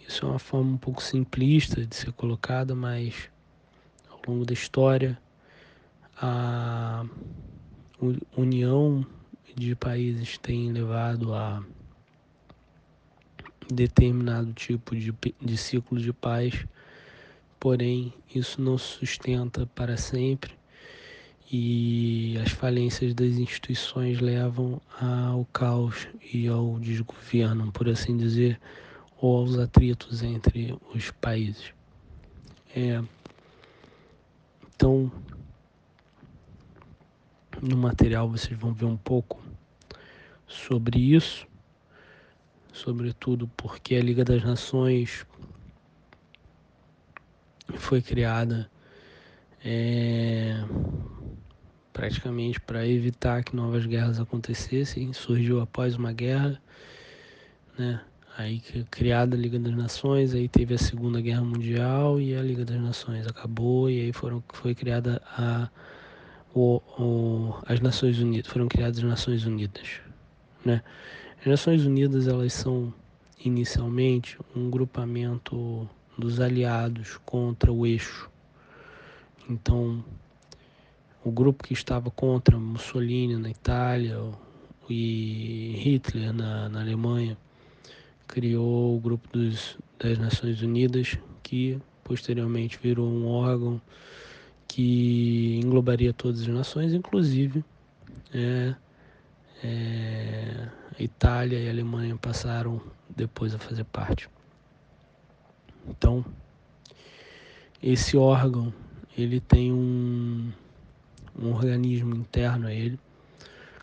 Isso 0.08 0.26
é 0.26 0.30
uma 0.30 0.40
forma 0.40 0.72
um 0.72 0.78
pouco 0.78 1.04
simplista 1.04 1.86
de 1.86 1.94
ser 1.94 2.14
colocada, 2.14 2.74
mas 2.74 3.30
ao 4.10 4.22
longo 4.26 4.46
da 4.46 4.54
história 4.54 5.20
a 6.20 7.06
união 8.36 9.06
de 9.54 9.76
países 9.76 10.38
tem 10.38 10.72
levado 10.72 11.34
a 11.34 11.62
determinado 13.70 14.54
tipo 14.54 14.96
de, 14.96 15.14
de 15.42 15.58
ciclo 15.58 16.00
de 16.00 16.14
paz, 16.14 16.66
porém 17.60 18.14
isso 18.34 18.62
não 18.62 18.78
se 18.78 19.00
sustenta 19.00 19.66
para 19.76 19.98
sempre 19.98 20.56
e 21.52 22.38
as 22.44 22.52
falências 22.52 23.14
das 23.14 23.34
instituições 23.34 24.20
levam 24.20 24.82
ao 25.00 25.46
caos 25.46 26.08
e 26.34 26.48
ao 26.48 26.80
desgoverno, 26.80 27.72
por 27.72 27.90
assim 27.90 28.18
dizer, 28.18 28.60
ou 29.20 29.38
aos 29.38 29.58
atritos 29.58 30.22
entre 30.24 30.78
os 30.94 31.12
países. 31.12 31.74
É, 32.76 33.04
então, 34.76 35.12
no 37.62 37.78
material 37.78 38.30
vocês 38.30 38.58
vão 38.58 38.74
ver 38.74 38.86
um 38.86 38.98
pouco 38.98 39.42
sobre 40.48 41.00
isso, 41.00 41.48
sobretudo 42.72 43.48
porque 43.58 43.96
a 43.96 44.02
Liga 44.02 44.24
das 44.24 44.44
Nações 44.44 45.26
foi 47.76 48.02
criada 48.02 48.70
é, 49.64 50.54
praticamente 51.92 52.62
para 52.62 52.88
evitar 52.88 53.44
que 53.44 53.56
novas 53.56 53.86
guerras 53.86 54.20
acontecessem. 54.20 55.12
Surgiu 55.14 55.60
após 55.60 55.96
uma 55.96 56.14
guerra, 56.14 56.62
né? 57.78 58.07
Aí 58.38 58.62
criada 58.92 59.36
a 59.36 59.40
Liga 59.40 59.58
das 59.58 59.76
Nações, 59.76 60.36
aí 60.36 60.48
teve 60.48 60.76
a 60.76 60.78
Segunda 60.78 61.20
Guerra 61.20 61.42
Mundial 61.42 62.22
e 62.22 62.36
a 62.36 62.42
Liga 62.44 62.64
das 62.64 62.80
Nações 62.80 63.26
acabou 63.26 63.90
e 63.90 64.00
aí 64.00 64.14
foram 64.14 64.44
foi 64.50 64.76
criada 64.76 65.20
a 65.26 65.68
o, 66.54 66.80
o, 67.00 67.56
as 67.66 67.80
Nações 67.80 68.20
Unidas, 68.20 68.52
foram 68.52 68.68
criadas 68.68 69.00
as 69.00 69.04
Nações 69.04 69.44
Unidas, 69.44 70.02
né? 70.64 70.84
As 71.40 71.48
Nações 71.48 71.84
Unidas 71.84 72.28
elas 72.28 72.54
são 72.54 72.94
inicialmente 73.44 74.38
um 74.56 74.70
grupamento 74.70 75.90
dos 76.16 76.40
aliados 76.40 77.18
contra 77.26 77.74
o 77.74 77.88
eixo. 77.88 78.30
Então, 79.50 80.06
o 81.24 81.32
grupo 81.32 81.64
que 81.64 81.74
estava 81.74 82.12
contra 82.12 82.60
Mussolini 82.60 83.36
na 83.36 83.50
Itália 83.50 84.20
e 84.88 85.74
Hitler 85.80 86.32
na, 86.32 86.70
na 86.70 86.82
Alemanha 86.82 87.36
criou 88.28 88.96
o 88.96 89.00
grupo 89.00 89.28
dos, 89.32 89.78
das 90.00 90.18
Nações 90.18 90.62
Unidas, 90.62 91.18
que 91.44 91.80
posteriormente 92.04 92.80
virou 92.82 93.08
um 93.08 93.28
órgão 93.28 93.82
que 94.68 95.60
englobaria 95.64 96.14
todas 96.14 96.42
as 96.42 96.48
nações, 96.48 96.94
inclusive 96.94 97.64
é, 98.34 98.76
é, 99.64 100.70
a 101.00 101.04
Itália 101.04 101.60
e 101.60 101.68
a 101.68 101.72
Alemanha 101.72 102.16
passaram 102.16 102.82
depois 103.10 103.56
a 103.56 103.60
fazer 103.60 103.86
parte. 103.86 104.30
Então, 105.88 106.24
esse 107.82 108.18
órgão 108.18 108.74
ele 109.18 109.40
tem 109.40 109.72
um 109.72 110.52
um 111.38 111.54
organismo 111.54 112.16
interno 112.16 112.68
a 112.68 112.74
ele, 112.74 113.00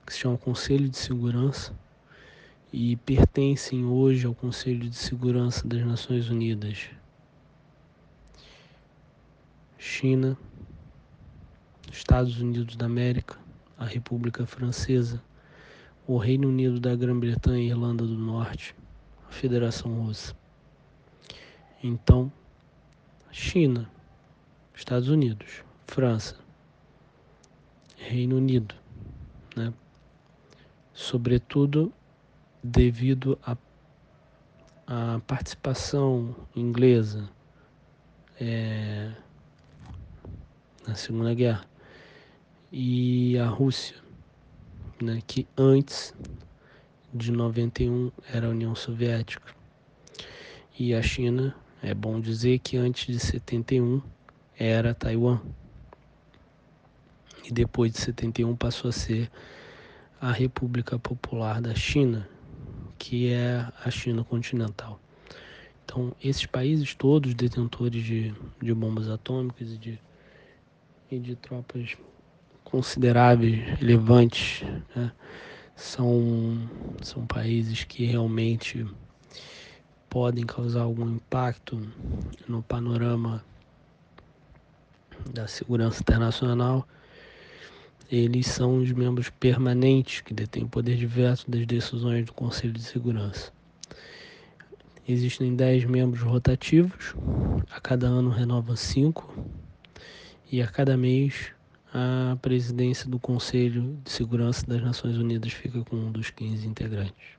que 0.04 0.12
se 0.12 0.20
chama 0.20 0.36
Conselho 0.36 0.88
de 0.88 0.96
Segurança, 0.96 1.72
e 2.76 2.96
pertencem 2.96 3.84
hoje 3.84 4.26
ao 4.26 4.34
Conselho 4.34 4.90
de 4.90 4.96
Segurança 4.96 5.64
das 5.64 5.86
Nações 5.86 6.28
Unidas. 6.28 6.90
China, 9.78 10.36
Estados 11.88 12.40
Unidos 12.40 12.74
da 12.74 12.86
América, 12.86 13.38
a 13.78 13.84
República 13.84 14.44
Francesa, 14.44 15.22
o 16.04 16.18
Reino 16.18 16.48
Unido 16.48 16.80
da 16.80 16.96
Grã-Bretanha 16.96 17.62
e 17.62 17.68
Irlanda 17.68 18.04
do 18.04 18.18
Norte, 18.18 18.74
a 19.28 19.30
Federação 19.30 19.94
Russa. 19.94 20.34
Então, 21.80 22.32
China, 23.30 23.88
Estados 24.74 25.08
Unidos, 25.08 25.62
França, 25.86 26.36
Reino 27.96 28.36
Unido, 28.36 28.74
né? 29.54 29.72
sobretudo 30.92 31.92
devido 32.64 33.38
à, 33.44 33.54
participação 35.26 36.34
inglesa 36.56 37.28
é, 38.40 39.12
na 40.86 40.94
Segunda 40.94 41.34
Guerra 41.34 41.66
e 42.72 43.38
a 43.38 43.46
Rússia, 43.46 43.96
né, 45.00 45.22
que 45.26 45.46
antes 45.58 46.14
de 47.12 47.30
91 47.30 48.10
era 48.32 48.46
a 48.46 48.50
União 48.50 48.74
Soviética. 48.74 49.54
E 50.78 50.94
a 50.94 51.02
China, 51.02 51.54
é 51.82 51.94
bom 51.94 52.18
dizer 52.18 52.58
que 52.60 52.76
antes 52.78 53.06
de 53.06 53.20
71 53.20 54.02
era 54.58 54.94
Taiwan. 54.94 55.40
E 57.44 57.52
depois 57.52 57.92
de 57.92 57.98
71 57.98 58.56
passou 58.56 58.88
a 58.88 58.92
ser 58.92 59.30
a 60.20 60.32
República 60.32 60.98
Popular 60.98 61.60
da 61.60 61.74
China, 61.74 62.28
que 63.04 63.30
é 63.30 63.70
a 63.84 63.90
China 63.90 64.24
continental. 64.24 64.98
Então, 65.84 66.16
esses 66.24 66.46
países 66.46 66.94
todos 66.94 67.34
detentores 67.34 68.02
de, 68.02 68.34
de 68.62 68.72
bombas 68.72 69.10
atômicas 69.10 69.72
e 69.72 69.76
de, 69.76 70.00
e 71.10 71.18
de 71.18 71.36
tropas 71.36 71.98
consideráveis, 72.64 73.62
relevantes, 73.78 74.62
né? 74.96 75.12
são, 75.76 76.66
são 77.02 77.26
países 77.26 77.84
que 77.84 78.06
realmente 78.06 78.86
podem 80.08 80.46
causar 80.46 80.80
algum 80.80 81.10
impacto 81.10 81.78
no 82.48 82.62
panorama 82.62 83.44
da 85.26 85.46
segurança 85.46 86.00
internacional 86.00 86.88
eles 88.14 88.46
são 88.46 88.78
os 88.78 88.92
membros 88.92 89.28
permanentes 89.28 90.20
que 90.20 90.32
detêm 90.32 90.68
poder 90.68 90.96
de 90.96 91.06
veto 91.06 91.50
das 91.50 91.66
decisões 91.66 92.24
do 92.24 92.32
Conselho 92.32 92.72
de 92.72 92.82
Segurança. 92.82 93.52
Existem 95.06 95.54
10 95.56 95.84
membros 95.86 96.22
rotativos, 96.22 97.14
a 97.70 97.80
cada 97.80 98.06
ano 98.06 98.30
renova 98.30 98.76
5, 98.76 99.34
e 100.50 100.62
a 100.62 100.68
cada 100.68 100.96
mês 100.96 101.52
a 101.92 102.36
presidência 102.40 103.08
do 103.08 103.18
Conselho 103.18 103.98
de 104.04 104.10
Segurança 104.10 104.64
das 104.66 104.80
Nações 104.80 105.16
Unidas 105.16 105.52
fica 105.52 105.82
com 105.84 105.96
um 105.96 106.12
dos 106.12 106.30
15 106.30 106.66
integrantes. 106.68 107.36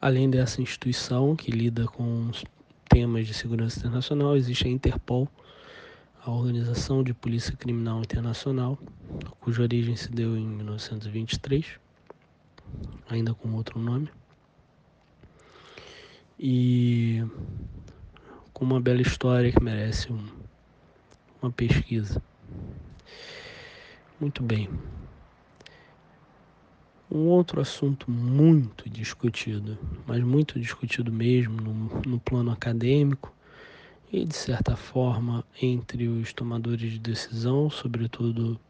Além 0.00 0.30
dessa 0.30 0.62
instituição 0.62 1.34
que 1.34 1.50
lida 1.50 1.86
com 1.86 2.30
temas 2.88 3.26
de 3.26 3.34
segurança 3.34 3.78
internacional, 3.78 4.36
existe 4.36 4.66
a 4.66 4.70
Interpol, 4.70 5.28
a 6.24 6.30
Organização 6.30 7.02
de 7.02 7.12
Polícia 7.12 7.56
Criminal 7.56 7.98
Internacional, 7.98 8.78
cuja 9.40 9.62
origem 9.62 9.96
se 9.96 10.08
deu 10.08 10.36
em 10.36 10.46
1923, 10.46 11.80
ainda 13.10 13.34
com 13.34 13.52
outro 13.54 13.76
nome, 13.80 14.08
e 16.38 17.24
com 18.52 18.64
uma 18.64 18.80
bela 18.80 19.02
história 19.02 19.50
que 19.50 19.60
merece 19.60 20.12
um, 20.12 20.24
uma 21.42 21.50
pesquisa. 21.50 22.22
Muito 24.20 24.44
bem. 24.44 24.68
Um 27.10 27.26
outro 27.26 27.60
assunto 27.60 28.08
muito 28.08 28.88
discutido, 28.88 29.76
mas 30.06 30.22
muito 30.22 30.60
discutido 30.60 31.12
mesmo 31.12 31.60
no, 31.60 32.00
no 32.06 32.20
plano 32.20 32.52
acadêmico, 32.52 33.34
e, 34.12 34.26
de 34.26 34.36
certa 34.36 34.76
forma, 34.76 35.42
entre 35.60 36.06
os 36.06 36.34
tomadores 36.34 36.92
de 36.92 36.98
decisão, 36.98 37.70
sobretudo 37.70 38.60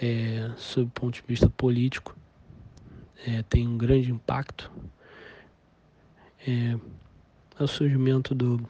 é, 0.00 0.52
sob 0.56 0.86
o 0.86 0.90
ponto 0.90 1.14
de 1.14 1.24
vista 1.26 1.50
político, 1.50 2.16
é, 3.26 3.42
tem 3.42 3.66
um 3.66 3.76
grande 3.76 4.12
impacto. 4.12 4.70
É, 6.46 6.78
o 7.58 7.66
surgimento 7.66 8.34
do, 8.36 8.60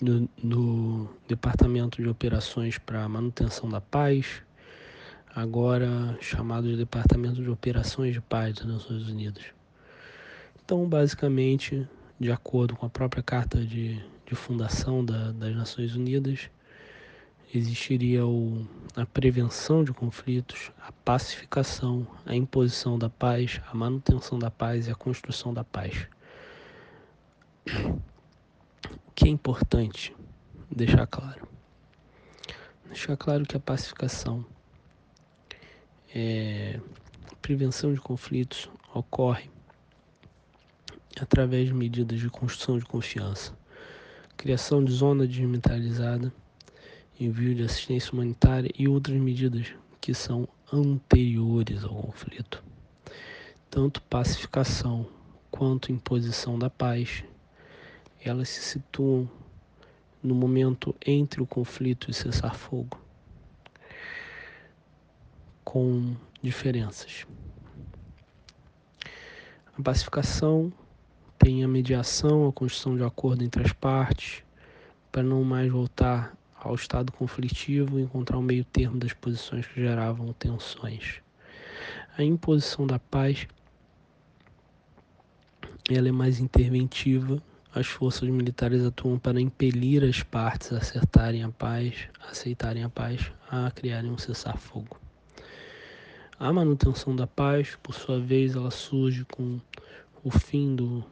do, 0.00 0.28
do 0.42 1.08
Departamento 1.28 2.02
de 2.02 2.08
Operações 2.08 2.78
para 2.78 3.06
Manutenção 3.06 3.68
da 3.68 3.80
Paz, 3.80 4.42
agora 5.36 6.16
chamado 6.20 6.66
de 6.68 6.76
Departamento 6.76 7.42
de 7.42 7.50
Operações 7.50 8.14
de 8.14 8.22
Paz 8.22 8.54
das 8.54 8.66
Nações 8.66 9.06
Unidas. 9.06 9.44
Então, 10.64 10.88
basicamente, 10.88 11.86
de 12.18 12.32
acordo 12.32 12.74
com 12.74 12.86
a 12.86 12.90
própria 12.90 13.22
Carta 13.22 13.64
de, 13.64 14.02
de 14.26 14.34
Fundação 14.34 15.04
da, 15.04 15.32
das 15.32 15.54
Nações 15.54 15.94
Unidas, 15.94 16.50
existiria 17.54 18.26
o, 18.26 18.66
a 18.96 19.06
prevenção 19.06 19.84
de 19.84 19.92
conflitos, 19.92 20.72
a 20.80 20.90
pacificação, 20.92 22.06
a 22.26 22.34
imposição 22.34 22.98
da 22.98 23.08
paz, 23.08 23.60
a 23.70 23.74
manutenção 23.74 24.38
da 24.38 24.50
paz 24.50 24.88
e 24.88 24.90
a 24.90 24.94
construção 24.94 25.54
da 25.54 25.62
paz. 25.62 26.08
O 29.06 29.12
que 29.14 29.26
é 29.26 29.28
importante 29.28 30.14
deixar 30.70 31.06
claro? 31.06 31.48
Deixar 32.86 33.16
claro 33.16 33.44
que 33.44 33.56
a 33.56 33.60
pacificação, 33.60 34.44
é, 36.14 36.80
a 37.30 37.36
prevenção 37.36 37.92
de 37.94 38.00
conflitos 38.00 38.68
ocorre 38.92 39.50
através 41.20 41.68
de 41.68 41.74
medidas 41.74 42.20
de 42.20 42.28
construção 42.28 42.78
de 42.78 42.84
confiança, 42.84 43.56
criação 44.36 44.84
de 44.84 44.92
zona 44.92 45.26
desmilitarizada 45.26 46.32
envio 47.18 47.54
de 47.54 47.62
assistência 47.62 48.12
humanitária 48.12 48.70
e 48.76 48.88
outras 48.88 49.16
medidas 49.16 49.72
que 50.00 50.12
são 50.12 50.48
anteriores 50.72 51.84
ao 51.84 51.94
conflito. 51.94 52.62
Tanto 53.70 54.02
pacificação 54.02 55.06
quanto 55.50 55.92
imposição 55.92 56.58
da 56.58 56.68
paz, 56.68 57.24
elas 58.24 58.48
se 58.48 58.60
situam 58.62 59.28
no 60.22 60.34
momento 60.34 60.94
entre 61.06 61.40
o 61.40 61.46
conflito 61.46 62.10
e 62.10 62.14
cessar-fogo, 62.14 62.98
com 65.62 66.16
diferenças. 66.42 67.26
A 69.76 69.82
pacificação 69.82 70.72
tem 71.44 71.62
a 71.62 71.68
mediação, 71.68 72.48
a 72.48 72.52
construção 72.54 72.96
de 72.96 73.02
acordo 73.02 73.44
entre 73.44 73.62
as 73.62 73.70
partes, 73.70 74.42
para 75.12 75.22
não 75.22 75.44
mais 75.44 75.70
voltar 75.70 76.34
ao 76.58 76.74
estado 76.74 77.12
conflitivo 77.12 78.00
e 78.00 78.02
encontrar 78.02 78.38
um 78.38 78.42
meio 78.42 78.64
termo 78.64 78.96
das 78.96 79.12
posições 79.12 79.66
que 79.66 79.78
geravam 79.78 80.32
tensões. 80.32 81.20
A 82.16 82.24
imposição 82.24 82.86
da 82.86 82.98
paz 82.98 83.46
ela 85.90 86.08
é 86.08 86.12
mais 86.12 86.40
interventiva. 86.40 87.42
As 87.74 87.88
forças 87.88 88.26
militares 88.26 88.82
atuam 88.82 89.18
para 89.18 89.38
impelir 89.38 90.02
as 90.02 90.22
partes 90.22 90.72
a 90.72 90.78
acertarem 90.78 91.42
a 91.42 91.50
paz, 91.50 92.08
a 92.26 92.30
aceitarem 92.30 92.84
a 92.84 92.88
paz, 92.88 93.30
a 93.50 93.70
criarem 93.70 94.10
um 94.10 94.16
cessar-fogo. 94.16 94.98
A 96.40 96.50
manutenção 96.50 97.14
da 97.14 97.26
paz, 97.26 97.76
por 97.82 97.94
sua 97.94 98.18
vez, 98.18 98.56
ela 98.56 98.70
surge 98.70 99.26
com 99.26 99.60
o 100.22 100.30
fim 100.30 100.74
do, 100.74 101.04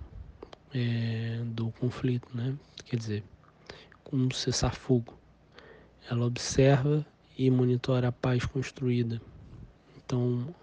é, 0.75 1.41
do 1.47 1.71
conflito, 1.73 2.29
né? 2.35 2.57
Quer 2.85 2.97
dizer, 2.97 3.25
com 4.05 4.17
um 4.17 4.31
cessar-fogo. 4.31 5.15
Ela 6.11 6.27
observa 6.27 7.07
e 7.37 7.51
monitora 7.51 8.09
a 8.09 8.13
paz 8.13 8.45
construída. 8.45 9.21
Então, 9.97 10.55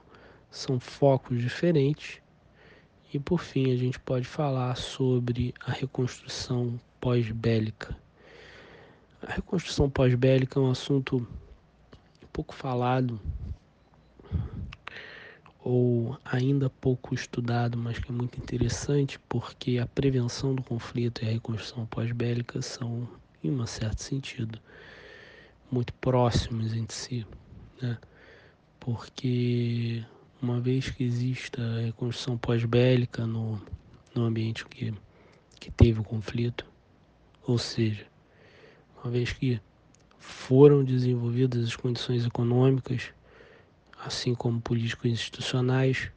são 0.52 0.80
focos 0.80 1.40
diferentes. 1.40 2.22
E 3.14 3.20
por 3.20 3.40
fim, 3.40 3.72
a 3.72 3.78
gente 3.78 4.00
pode 4.00 4.28
falar 4.28 4.76
sobre 4.76 5.54
a 5.66 5.72
reconstrução 5.72 6.80
pós-bélica. 7.00 7.98
A 9.22 9.34
reconstrução 9.34 9.90
pós-bélica 9.90 10.60
é 10.60 10.64
um 10.64 10.72
assunto 10.72 11.28
pouco 12.32 12.54
falado 12.54 13.20
ou 15.62 16.18
ainda 16.24 16.70
pouco 16.70 17.14
estudado, 17.14 17.78
mas 17.78 18.00
que 18.00 18.12
é 18.12 18.16
muito 18.16 18.40
interessante 18.40 19.20
porque 19.28 19.78
a 19.78 19.86
prevenção 19.86 20.56
do 20.56 20.64
conflito 20.64 21.24
e 21.24 21.28
a 21.28 21.32
reconstrução 21.32 21.86
pós-bélica 21.86 22.62
são, 22.62 23.08
em 23.44 23.52
um 23.52 23.66
certo 23.66 24.02
sentido, 24.02 24.60
muito 25.72 25.94
próximos 25.96 26.74
entre 26.74 26.96
si, 26.96 27.28
né? 27.82 27.98
porque 28.80 30.04
uma 30.42 30.60
vez 30.62 30.90
que 30.90 31.04
exista 31.04 31.62
a 31.62 31.82
reconstrução 31.82 32.38
pós-bélica 32.38 33.28
no, 33.28 33.62
no 34.16 34.24
ambiente 34.24 34.66
que, 34.66 34.94
que 35.60 35.70
teve 35.70 36.00
o 36.00 36.04
conflito, 36.04 36.66
ou 37.46 37.58
seja, 37.58 38.06
uma 39.04 39.12
vez 39.12 39.34
que 39.34 39.60
foram 40.18 40.84
desenvolvidas 40.84 41.66
as 41.66 41.76
condições 41.76 42.26
econômicas, 42.26 43.12
assim 44.04 44.34
como 44.34 44.62
políticos 44.62 45.10
institucionais, 45.12 46.12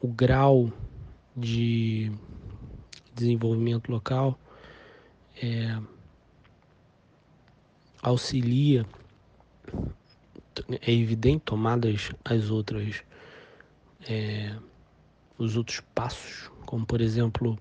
o 0.00 0.08
grau 0.08 0.72
de 1.36 2.12
desenvolvimento 3.14 3.90
local 3.90 4.38
é, 5.42 5.78
auxilia, 8.02 8.86
é 10.80 10.92
evidente, 10.92 11.42
tomadas 11.44 12.10
as 12.24 12.50
outras, 12.50 13.02
é, 14.08 14.56
os 15.36 15.56
outros 15.56 15.80
passos, 15.94 16.50
como 16.64 16.86
por 16.86 17.00
exemplo 17.00 17.58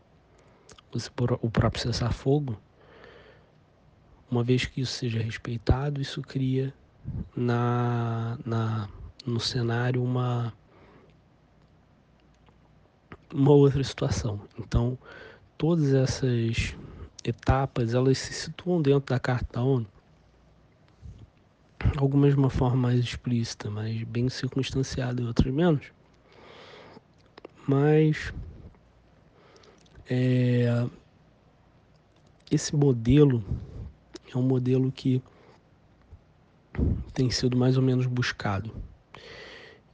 o 1.42 1.50
próprio 1.50 1.82
cessar-fogo, 1.82 2.58
uma 4.30 4.44
vez 4.44 4.66
que 4.66 4.82
isso 4.82 4.94
seja 4.94 5.22
respeitado, 5.22 6.02
isso 6.02 6.22
cria 6.22 6.74
na, 7.36 8.38
na, 8.46 8.90
no 9.26 9.40
cenário 9.40 10.04
uma, 10.04 10.54
uma 13.34 13.52
outra 13.52 13.84
situação. 13.84 14.42
Então, 14.58 14.98
todas 15.58 15.94
essas 15.94 16.76
etapas, 17.24 17.94
elas 17.94 18.18
se 18.18 18.34
situam 18.34 18.82
dentro 18.82 19.14
da 19.14 19.20
Carta 19.20 19.62
ONU 19.62 19.88
algumas 21.98 22.34
de 22.34 22.40
uma 22.40 22.50
forma 22.50 22.76
mais 22.76 23.00
explícita, 23.00 23.70
mas 23.70 24.04
bem 24.04 24.30
circunstanciada 24.30 25.22
e 25.22 25.26
outras 25.26 25.54
menos. 25.54 25.92
Mas 27.68 28.34
é, 30.10 30.88
esse 32.52 32.76
modelo 32.76 33.44
é 34.34 34.38
um 34.38 34.44
modelo 34.44 34.92
que 34.92 35.22
tem 37.14 37.30
sido 37.30 37.58
mais 37.58 37.78
ou 37.78 37.84
menos 37.84 38.06
buscado. 38.06 38.72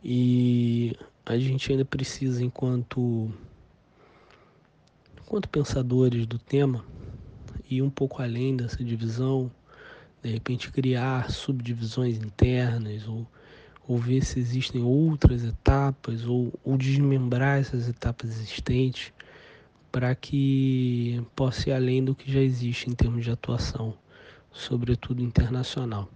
E 0.04 0.96
a 1.26 1.38
gente 1.38 1.72
ainda 1.72 1.86
precisa, 1.86 2.44
enquanto, 2.44 3.32
enquanto 5.24 5.50
pensadores 5.50 6.26
do 6.26 6.40
tema, 6.40 6.84
ir 7.70 7.82
um 7.82 7.90
pouco 7.90 8.22
além 8.22 8.56
dessa 8.56 8.84
divisão 8.84 9.52
de 10.22 10.30
repente 10.30 10.72
criar 10.72 11.32
subdivisões 11.32 12.18
internas 12.18 13.08
ou, 13.08 13.26
ou 13.88 13.98
ver 13.98 14.24
se 14.24 14.40
existem 14.40 14.84
outras 14.84 15.44
etapas 15.44 16.26
ou, 16.26 16.54
ou 16.64 16.78
desmembrar 16.78 17.60
essas 17.60 17.90
etapas 17.90 18.30
existentes 18.30 19.12
para 19.92 20.14
que 20.16 21.22
possa 21.36 21.70
ir 21.70 21.74
além 21.74 22.04
do 22.04 22.16
que 22.16 22.32
já 22.32 22.40
existe 22.40 22.90
em 22.90 22.94
termos 22.94 23.24
de 23.24 23.32
atuação, 23.32 23.94
sobretudo 24.52 25.22
internacional. 25.22 26.08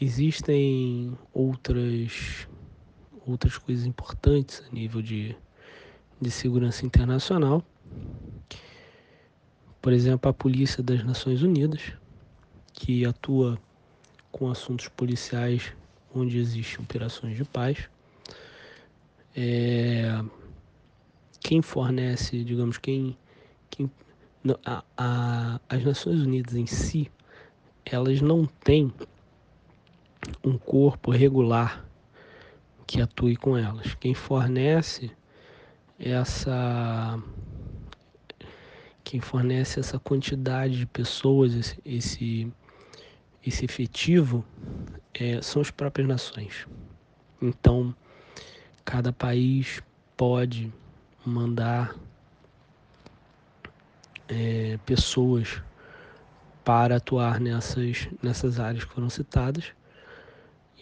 Existem 0.00 1.16
outras 1.32 2.48
outras 3.26 3.58
coisas 3.58 3.84
importantes 3.84 4.62
a 4.66 4.74
nível 4.74 5.02
de, 5.02 5.36
de 6.20 6.30
segurança 6.30 6.86
internacional 6.86 7.64
por 9.80 9.94
exemplo, 9.94 10.30
a 10.30 10.34
Polícia 10.34 10.82
das 10.82 11.02
Nações 11.02 11.42
Unidas, 11.42 11.80
que 12.74 13.06
atua 13.06 13.58
com 14.30 14.50
assuntos 14.50 14.88
policiais 14.88 15.72
onde 16.14 16.38
existem 16.38 16.84
operações 16.84 17.34
de 17.36 17.44
paz. 17.44 17.88
É, 19.34 20.22
quem 21.40 21.62
fornece, 21.62 22.44
digamos, 22.44 22.76
quem, 22.76 23.16
quem 23.70 23.90
a, 24.66 24.84
a, 24.98 25.60
as 25.66 25.82
Nações 25.82 26.20
Unidas 26.20 26.54
em 26.54 26.66
si, 26.66 27.10
elas 27.86 28.20
não 28.20 28.44
têm 28.44 28.92
um 30.44 30.56
corpo 30.58 31.10
regular 31.10 31.84
que 32.86 33.00
atue 33.00 33.36
com 33.36 33.56
elas. 33.56 33.94
Quem 33.94 34.14
fornece 34.14 35.10
essa 35.98 37.22
quem 39.04 39.20
fornece 39.20 39.80
essa 39.80 39.98
quantidade 39.98 40.78
de 40.78 40.86
pessoas, 40.86 41.52
esse, 41.54 41.80
esse, 41.84 42.52
esse 43.44 43.64
efetivo, 43.64 44.44
é, 45.12 45.42
são 45.42 45.60
as 45.60 45.70
próprias 45.70 46.06
nações. 46.06 46.68
Então, 47.42 47.92
cada 48.84 49.12
país 49.12 49.82
pode 50.16 50.72
mandar 51.26 51.96
é, 54.28 54.78
pessoas 54.86 55.60
para 56.64 56.96
atuar 56.96 57.40
nessas, 57.40 58.08
nessas 58.22 58.60
áreas 58.60 58.84
que 58.84 58.94
foram 58.94 59.10
citadas 59.10 59.72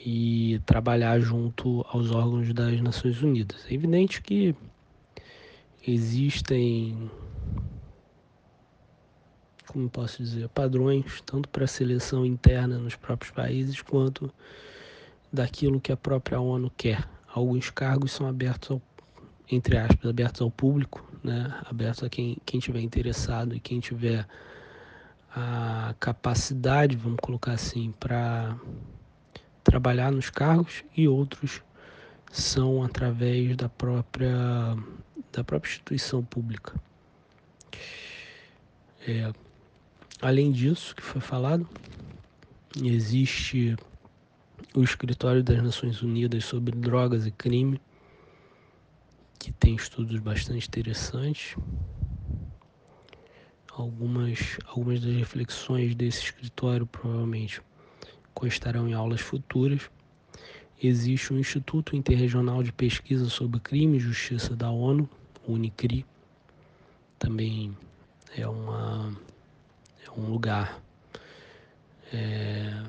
e 0.04 0.60
trabalhar 0.64 1.20
junto 1.20 1.84
aos 1.88 2.10
órgãos 2.10 2.52
das 2.52 2.80
Nações 2.80 3.20
Unidas. 3.22 3.66
É 3.68 3.74
evidente 3.74 4.22
que 4.22 4.54
existem, 5.86 7.10
como 9.66 9.88
posso 9.88 10.22
dizer, 10.22 10.48
padrões, 10.50 11.20
tanto 11.22 11.48
para 11.48 11.64
a 11.64 11.68
seleção 11.68 12.24
interna 12.24 12.78
nos 12.78 12.94
próprios 12.94 13.32
países, 13.32 13.82
quanto 13.82 14.32
daquilo 15.32 15.80
que 15.80 15.92
a 15.92 15.96
própria 15.96 16.40
ONU 16.40 16.70
quer. 16.76 17.08
Alguns 17.32 17.70
cargos 17.70 18.12
são 18.12 18.26
abertos 18.26 18.70
ao, 18.70 18.82
entre 19.50 19.76
aspas, 19.76 20.08
abertos 20.08 20.40
ao 20.40 20.50
público, 20.50 21.04
né? 21.22 21.60
abertos 21.64 22.04
a 22.04 22.08
quem, 22.08 22.38
quem 22.46 22.60
tiver 22.60 22.80
interessado 22.80 23.54
e 23.54 23.60
quem 23.60 23.80
tiver 23.80 24.26
a 25.34 25.94
capacidade, 26.00 26.96
vamos 26.96 27.18
colocar 27.20 27.52
assim, 27.52 27.92
para 28.00 28.56
trabalhar 29.68 30.10
nos 30.10 30.30
cargos 30.30 30.82
e 30.96 31.06
outros 31.06 31.62
são 32.32 32.82
através 32.82 33.54
da 33.54 33.68
própria 33.68 34.34
da 35.30 35.44
própria 35.44 35.68
instituição 35.68 36.24
pública. 36.24 36.74
É, 39.06 39.30
além 40.22 40.50
disso, 40.50 40.96
que 40.96 41.02
foi 41.02 41.20
falado, 41.20 41.68
existe 42.82 43.76
o 44.74 44.82
Escritório 44.82 45.44
das 45.44 45.62
Nações 45.62 46.02
Unidas 46.02 46.44
sobre 46.46 46.74
Drogas 46.74 47.26
e 47.26 47.30
Crime, 47.30 47.80
que 49.38 49.52
tem 49.52 49.74
estudos 49.74 50.18
bastante 50.18 50.66
interessantes. 50.66 51.56
Algumas, 53.70 54.58
algumas 54.66 55.00
das 55.00 55.14
reflexões 55.14 55.94
desse 55.94 56.24
escritório 56.24 56.86
provavelmente 56.86 57.60
constarão 58.38 58.88
em 58.88 58.94
aulas 58.94 59.20
futuras. 59.20 59.90
Existe 60.80 61.32
o 61.32 61.38
Instituto 61.40 61.96
Interregional 61.96 62.62
de 62.62 62.70
Pesquisa 62.70 63.28
sobre 63.28 63.58
Crime 63.58 63.96
e 63.96 64.00
Justiça 64.00 64.54
da 64.54 64.70
ONU, 64.70 65.10
Unicri. 65.44 66.06
Também 67.18 67.76
é, 68.36 68.46
uma, 68.46 69.12
é 70.06 70.10
um 70.12 70.30
lugar, 70.30 70.80
é, 72.12 72.80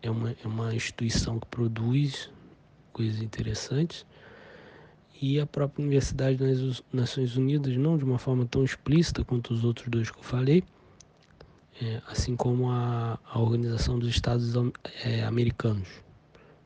é, 0.00 0.08
uma, 0.08 0.30
é 0.30 0.46
uma 0.46 0.72
instituição 0.72 1.40
que 1.40 1.46
produz 1.48 2.30
coisas 2.92 3.20
interessantes. 3.20 4.06
E 5.20 5.40
a 5.40 5.46
própria 5.46 5.82
Universidade 5.82 6.38
das 6.38 6.80
Nações 6.92 7.36
Unidas, 7.36 7.76
não 7.76 7.98
de 7.98 8.04
uma 8.04 8.20
forma 8.20 8.46
tão 8.46 8.62
explícita 8.62 9.24
quanto 9.24 9.52
os 9.52 9.64
outros 9.64 9.88
dois 9.88 10.12
que 10.12 10.18
eu 10.18 10.22
falei, 10.22 10.62
é, 11.82 12.00
assim 12.06 12.36
como 12.36 12.70
a, 12.70 13.18
a 13.28 13.38
Organização 13.40 13.98
dos 13.98 14.08
Estados 14.08 14.54
é, 15.04 15.24
Americanos. 15.24 15.88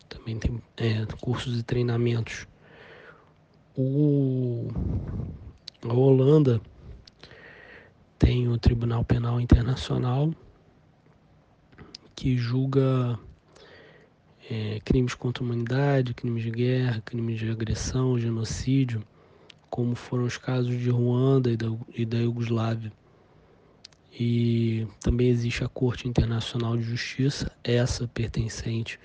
Também 0.08 0.38
tem 0.38 0.62
é, 0.76 1.06
cursos 1.20 1.58
e 1.58 1.62
treinamentos. 1.62 2.46
O, 3.74 4.68
a 5.82 5.92
Holanda 5.92 6.60
tem 8.18 8.48
o 8.48 8.58
Tribunal 8.58 9.04
Penal 9.04 9.40
Internacional 9.40 10.32
que 12.14 12.36
julga 12.36 13.18
é, 14.50 14.80
crimes 14.84 15.14
contra 15.14 15.42
a 15.42 15.46
humanidade, 15.46 16.14
crimes 16.14 16.42
de 16.42 16.50
guerra, 16.50 17.02
crimes 17.04 17.38
de 17.38 17.50
agressão, 17.50 18.18
genocídio, 18.18 19.02
como 19.68 19.94
foram 19.94 20.24
os 20.24 20.38
casos 20.38 20.78
de 20.78 20.88
Ruanda 20.88 21.50
e 21.50 21.56
da, 21.56 21.66
e 21.94 22.06
da 22.06 22.18
Iugoslávia. 22.18 22.92
E 24.18 24.86
também 25.00 25.28
existe 25.28 25.62
a 25.62 25.68
Corte 25.68 26.08
Internacional 26.08 26.74
de 26.74 26.82
Justiça, 26.82 27.52
essa 27.62 28.08
pertencente 28.08 28.98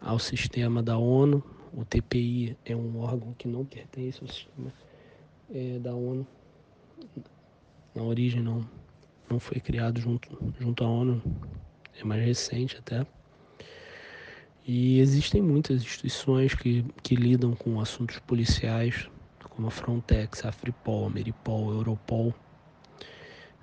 ao 0.00 0.18
sistema 0.18 0.82
da 0.82 0.96
ONU. 0.96 1.44
O 1.74 1.84
TPI 1.84 2.56
é 2.64 2.74
um 2.74 2.98
órgão 3.00 3.34
que 3.34 3.46
não 3.46 3.66
pertence 3.66 4.18
ao 4.22 4.28
sistema 4.28 4.72
é, 5.52 5.78
da 5.78 5.94
ONU. 5.94 6.26
Na 7.94 8.02
origem 8.02 8.40
não, 8.40 8.66
não 9.28 9.38
foi 9.38 9.60
criado 9.60 10.00
junto, 10.00 10.30
junto 10.58 10.84
à 10.84 10.88
ONU, 10.88 11.22
é 12.00 12.02
mais 12.02 12.24
recente 12.24 12.78
até. 12.78 13.06
E 14.66 15.00
existem 15.00 15.42
muitas 15.42 15.82
instituições 15.82 16.54
que, 16.54 16.82
que 17.02 17.14
lidam 17.14 17.54
com 17.54 17.78
assuntos 17.78 18.18
policiais, 18.20 19.06
como 19.50 19.68
a 19.68 19.70
Frontex, 19.70 20.46
a 20.46 20.52
Fripol, 20.52 21.08
a 21.08 21.10
Meripol, 21.10 21.72
a 21.72 21.74
Europol 21.74 22.34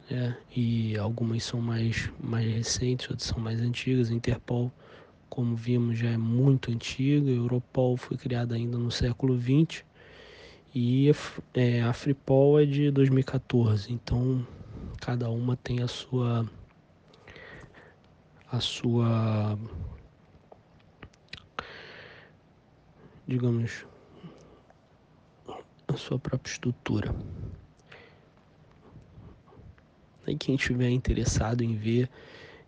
né? 0.10 0.38
e 0.56 0.98
algumas 0.98 1.44
são 1.44 1.62
mais, 1.62 2.10
mais 2.20 2.46
recentes, 2.46 3.10
outras 3.10 3.28
são 3.28 3.40
mais 3.40 3.62
antigas. 3.62 4.10
Interpol, 4.10 4.72
como 5.30 5.56
vimos, 5.56 5.98
já 6.00 6.10
é 6.10 6.18
muito 6.18 6.72
antiga, 6.72 7.30
Europol 7.30 7.98
foi 7.98 8.18
criada 8.18 8.56
ainda 8.56 8.78
no 8.78 8.92
século 8.92 9.38
XX 9.40 9.84
e 10.74 11.12
é, 11.54 11.82
a 11.82 11.94
Fripol 11.94 12.60
é 12.60 12.66
de 12.66 12.92
2014, 12.92 13.92
então 13.92 14.46
cada 15.02 15.30
uma 15.30 15.56
tem 15.58 15.82
a 15.82 15.88
sua 15.88 16.48
a 18.52 18.60
sua 18.60 19.58
digamos 23.28 23.86
a 25.88 25.96
sua 25.96 26.20
própria 26.20 26.52
estrutura. 26.52 27.16
E 30.28 30.36
quem 30.36 30.56
estiver 30.56 30.90
interessado 30.90 31.64
em 31.64 31.76
ver 31.76 32.10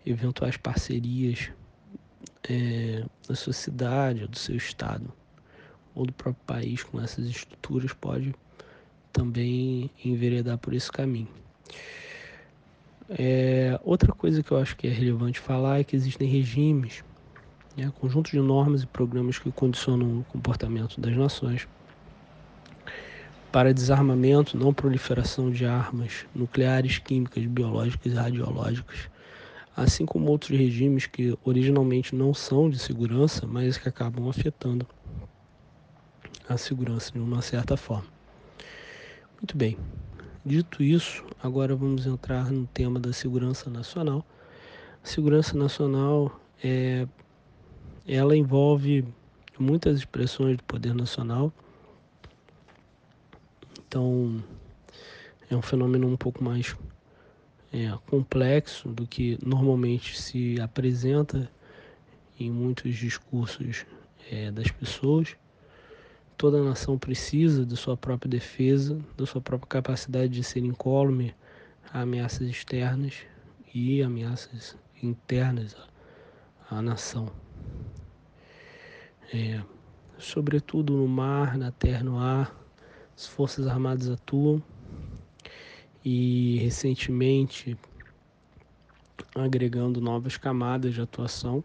eventuais 0.05 0.57
parcerias 0.57 1.51
é, 2.49 3.03
da 3.27 3.35
sua 3.35 3.53
cidade, 3.53 4.27
do 4.27 4.37
seu 4.37 4.55
estado, 4.55 5.11
ou 5.93 6.05
do 6.05 6.13
próprio 6.13 6.43
país 6.45 6.83
com 6.83 6.99
essas 7.01 7.27
estruturas, 7.27 7.93
pode 7.93 8.33
também 9.11 9.91
enveredar 10.03 10.57
por 10.57 10.73
esse 10.73 10.91
caminho. 10.91 11.27
É, 13.09 13.79
outra 13.83 14.13
coisa 14.13 14.43
que 14.43 14.51
eu 14.51 14.57
acho 14.57 14.77
que 14.77 14.87
é 14.87 14.91
relevante 14.91 15.39
falar 15.39 15.79
é 15.79 15.83
que 15.83 15.95
existem 15.95 16.27
regimes, 16.29 17.03
né, 17.75 17.91
conjuntos 17.99 18.31
de 18.31 18.39
normas 18.39 18.83
e 18.83 18.87
programas 18.87 19.39
que 19.39 19.51
condicionam 19.51 20.19
o 20.19 20.23
comportamento 20.25 21.01
das 21.01 21.15
nações 21.15 21.67
para 23.51 23.73
desarmamento, 23.73 24.57
não 24.57 24.73
proliferação 24.73 25.49
de 25.49 25.65
armas 25.65 26.25
nucleares, 26.35 26.99
químicas, 26.99 27.45
biológicas 27.45 28.13
e 28.13 28.15
radiológicas, 28.15 29.09
assim 29.75 30.05
como 30.05 30.29
outros 30.29 30.57
regimes 30.57 31.07
que 31.07 31.37
originalmente 31.43 32.15
não 32.15 32.33
são 32.33 32.69
de 32.69 32.77
segurança, 32.77 33.47
mas 33.47 33.77
que 33.77 33.89
acabam 33.89 34.29
afetando 34.29 34.85
a 36.47 36.57
segurança 36.57 37.11
de 37.11 37.19
uma 37.19 37.41
certa 37.41 37.75
forma. 37.75 38.07
Muito 39.37 39.57
bem. 39.57 39.77
Dito 40.45 40.83
isso, 40.83 41.23
agora 41.41 41.75
vamos 41.75 42.05
entrar 42.05 42.51
no 42.51 42.67
tema 42.67 42.99
da 42.99 43.13
segurança 43.13 43.69
nacional. 43.69 44.25
A 45.03 45.07
segurança 45.07 45.57
nacional 45.57 46.39
é, 46.63 47.07
ela 48.07 48.35
envolve 48.35 49.05
muitas 49.57 49.97
expressões 49.97 50.57
do 50.57 50.63
poder 50.63 50.93
nacional 50.93 51.51
então, 53.89 54.43
é 55.49 55.55
um 55.55 55.63
fenômeno 55.63 56.07
um 56.07 56.15
pouco 56.15 56.43
mais 56.43 56.75
é, 57.73 57.91
complexo 58.05 58.87
do 58.89 59.07
que 59.07 59.39
normalmente 59.43 60.15
se 60.15 60.61
apresenta 60.61 61.51
em 62.39 62.51
muitos 62.51 62.95
discursos 62.95 63.87
é, 64.29 64.51
das 64.51 64.69
pessoas. 64.69 65.35
Toda 66.37 66.63
nação 66.63 66.99
precisa 66.99 67.65
de 67.65 67.75
sua 67.75 67.97
própria 67.97 68.29
defesa, 68.29 69.03
da 69.17 69.25
sua 69.25 69.41
própria 69.41 69.67
capacidade 69.67 70.33
de 70.33 70.43
ser 70.43 70.59
incólume 70.59 71.33
a 71.91 72.01
ameaças 72.01 72.47
externas 72.47 73.15
e 73.73 74.03
ameaças 74.03 74.77
internas 75.01 75.75
à, 76.69 76.77
à 76.77 76.81
nação. 76.83 77.31
É, 79.33 79.59
sobretudo 80.19 80.93
no 80.93 81.07
mar, 81.07 81.57
na 81.57 81.71
terra, 81.71 82.03
no 82.03 82.19
ar, 82.19 82.58
as 83.19 83.27
Forças 83.27 83.67
Armadas 83.67 84.09
atuam 84.09 84.63
e 86.05 86.57
recentemente 86.59 87.77
agregando 89.35 89.99
novas 89.99 90.37
camadas 90.37 90.93
de 90.93 91.01
atuação. 91.01 91.61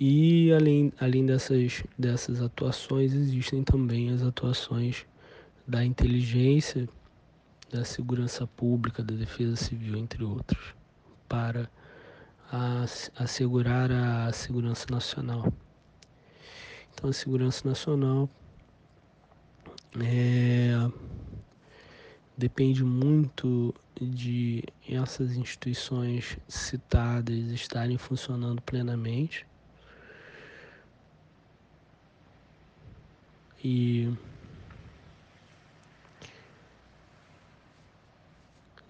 E 0.00 0.52
além, 0.52 0.92
além 0.98 1.24
dessas, 1.24 1.84
dessas 1.96 2.42
atuações, 2.42 3.14
existem 3.14 3.62
também 3.62 4.10
as 4.10 4.20
atuações 4.20 5.06
da 5.64 5.84
inteligência, 5.84 6.88
da 7.70 7.84
segurança 7.84 8.44
pública, 8.44 9.04
da 9.04 9.14
defesa 9.14 9.54
civil, 9.54 9.96
entre 9.96 10.24
outros, 10.24 10.74
para 11.28 11.70
assegurar 13.16 13.92
a 13.92 14.32
segurança 14.32 14.86
nacional. 14.90 15.52
Então, 16.92 17.10
a 17.10 17.12
segurança 17.12 17.66
nacional 17.66 18.28
é, 20.00 20.72
depende 22.36 22.84
muito 22.84 23.74
de 24.00 24.64
essas 24.88 25.36
instituições 25.36 26.38
citadas 26.48 27.36
estarem 27.50 27.98
funcionando 27.98 28.62
plenamente. 28.62 29.46
E 33.64 34.08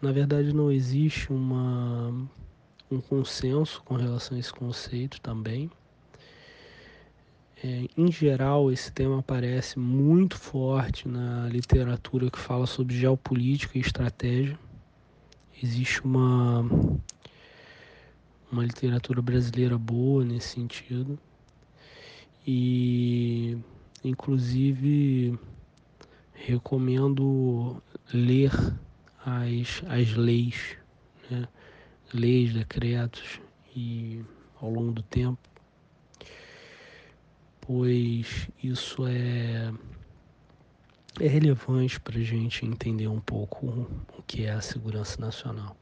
na 0.01 0.11
verdade 0.13 0.55
não 0.55 0.73
existe 0.73 1.31
uma, 1.31 2.11
um 2.91 3.01
consenso 3.01 3.83
com 3.85 3.97
relação 3.97 4.37
a 4.37 4.41
esse 4.41 4.53
conceito 4.53 5.21
também. 5.21 5.71
É, 7.65 7.87
em 7.97 8.11
geral, 8.11 8.73
esse 8.73 8.91
tema 8.91 9.21
aparece 9.21 9.79
muito 9.79 10.37
forte 10.37 11.07
na 11.07 11.49
literatura 11.49 12.29
que 12.29 12.39
fala 12.39 12.67
sobre 12.67 12.99
geopolítica 12.99 13.79
e 13.79 13.81
estratégia. 13.81 14.59
Existe 15.63 16.03
uma, 16.03 16.63
uma 18.51 18.65
literatura 18.65 19.23
brasileira 19.23 19.79
boa 19.79 20.25
nesse 20.25 20.49
sentido. 20.49 21.17
E, 22.45 23.57
inclusive, 24.03 25.39
recomendo 26.35 27.81
ler 28.13 28.51
as, 29.25 29.85
as 29.87 30.17
leis, 30.17 30.77
né? 31.31 31.47
leis, 32.13 32.53
decretos, 32.53 33.41
e 33.77 34.21
ao 34.61 34.69
longo 34.69 34.91
do 34.91 35.03
tempo 35.05 35.52
pois 37.63 38.49
isso 38.63 39.07
é, 39.07 39.73
é 41.19 41.27
relevante 41.27 41.99
para 41.99 42.19
a 42.19 42.23
gente 42.23 42.67
entender 42.67 43.07
um 43.07 43.21
pouco 43.21 43.67
o 44.19 44.23
que 44.27 44.45
é 44.45 44.51
a 44.51 44.61
segurança 44.61 45.21
nacional. 45.21 45.77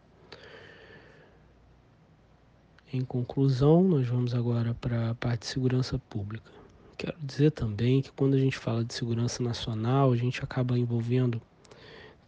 Em 2.92 3.04
conclusão, 3.04 3.82
nós 3.84 4.06
vamos 4.06 4.34
agora 4.34 4.74
para 4.74 5.10
a 5.10 5.14
parte 5.14 5.42
de 5.42 5.46
segurança 5.46 5.98
pública. 5.98 6.50
Quero 6.98 7.16
dizer 7.22 7.52
também 7.52 8.02
que 8.02 8.12
quando 8.12 8.34
a 8.34 8.38
gente 8.38 8.58
fala 8.58 8.84
de 8.84 8.92
segurança 8.92 9.42
nacional, 9.42 10.12
a 10.12 10.16
gente 10.16 10.42
acaba 10.44 10.78
envolvendo 10.78 11.40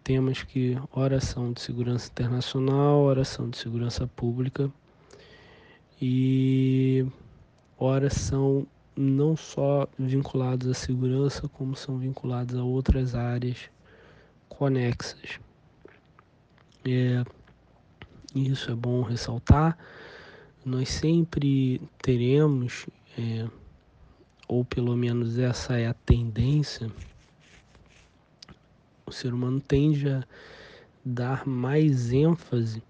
temas 0.03 0.43
que 0.43 0.79
ora 0.93 1.21
são 1.21 1.53
de 1.53 1.61
segurança 1.61 2.09
internacional, 2.11 3.01
ora 3.01 3.25
são 3.25 3.51
de 3.51 3.59
segurança 3.59 4.07
pública 4.07 4.71
e 6.01 7.07
ora 7.79 8.09
são 8.09 8.67
não 8.97 9.37
só 9.37 9.89
vinculados 9.99 10.69
à 10.69 10.75
segurança, 10.75 11.49
como 11.49 11.75
são 11.75 11.99
vinculados 11.99 12.57
a 12.57 12.63
outras 12.63 13.15
áreas 13.15 13.71
conexas. 14.49 15.39
É, 16.85 17.25
isso 18.35 18.71
é 18.71 18.75
bom 18.75 19.03
ressaltar. 19.03 19.79
Nós 20.65 20.89
sempre 20.89 21.81
teremos, 22.01 22.87
é, 23.19 23.49
ou 24.47 24.65
pelo 24.65 24.97
menos 24.97 25.39
essa 25.39 25.79
é 25.79 25.87
a 25.87 25.95
tendência, 25.95 26.91
o 29.07 29.13
ser 29.13 29.35
humano 29.35 29.61
tende 29.61 30.09
a 30.09 30.25
dar 31.05 31.47
mais 31.47 32.13
ênfase 32.13 32.83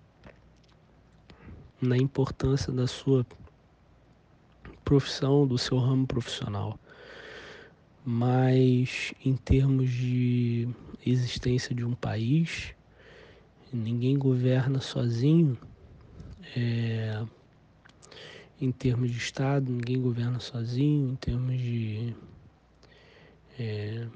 na 1.81 1.97
importância 1.97 2.73
da 2.73 2.87
sua 2.87 3.27
profissão, 4.93 5.47
do 5.47 5.57
seu 5.57 5.79
ramo 5.79 6.07
profissional. 6.07 6.79
Mas 8.05 9.15
em 9.25 9.35
termos 9.35 9.91
de 9.91 10.69
existência 11.07 11.75
de 11.75 11.83
um 11.83 11.95
país, 11.95 12.75
ninguém 13.73 14.19
governa 14.19 14.83
sozinho. 14.83 15.57
É, 16.55 17.25
em 18.61 18.71
termos 18.71 19.11
de 19.11 19.17
Estado, 19.17 19.73
ninguém 19.73 19.99
governa 19.99 20.39
sozinho. 20.41 21.13
Em 21.13 21.17
termos 21.17 21.57
de 21.57 22.15
é, 23.59 24.07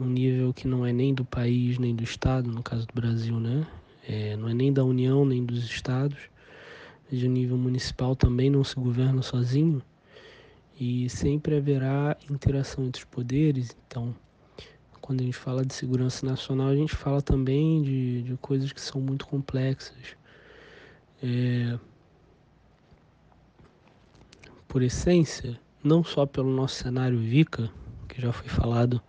um 0.00 0.06
nível 0.06 0.52
que 0.52 0.66
não 0.66 0.84
é 0.84 0.92
nem 0.92 1.14
do 1.14 1.24
país 1.24 1.78
nem 1.78 1.94
do 1.94 2.02
Estado, 2.02 2.50
no 2.50 2.64
caso 2.64 2.84
do 2.84 2.94
Brasil, 2.94 3.38
né? 3.38 3.64
É, 4.08 4.36
não 4.36 4.48
é 4.48 4.54
nem 4.54 4.72
da 4.72 4.84
União 4.84 5.24
nem 5.24 5.44
dos 5.44 5.64
Estados 5.64 6.34
de 7.10 7.28
nível 7.28 7.56
municipal 7.56 8.16
também 8.16 8.50
não 8.50 8.64
se 8.64 8.74
governa 8.74 9.22
sozinho 9.22 9.82
e 10.78 11.08
sempre 11.08 11.56
haverá 11.56 12.16
interação 12.30 12.84
entre 12.84 13.02
os 13.02 13.08
poderes. 13.08 13.76
Então, 13.86 14.14
quando 15.00 15.20
a 15.20 15.24
gente 15.24 15.36
fala 15.36 15.64
de 15.64 15.72
segurança 15.72 16.26
nacional, 16.26 16.68
a 16.68 16.76
gente 16.76 16.94
fala 16.94 17.22
também 17.22 17.82
de, 17.82 18.22
de 18.22 18.36
coisas 18.38 18.72
que 18.72 18.80
são 18.80 19.00
muito 19.00 19.26
complexas. 19.26 20.16
É, 21.22 21.78
por 24.68 24.82
essência, 24.82 25.58
não 25.82 26.04
só 26.04 26.26
pelo 26.26 26.50
nosso 26.50 26.74
cenário 26.74 27.18
VICA, 27.18 27.70
que 28.08 28.20
já 28.20 28.32
foi 28.32 28.48
falado 28.48 29.00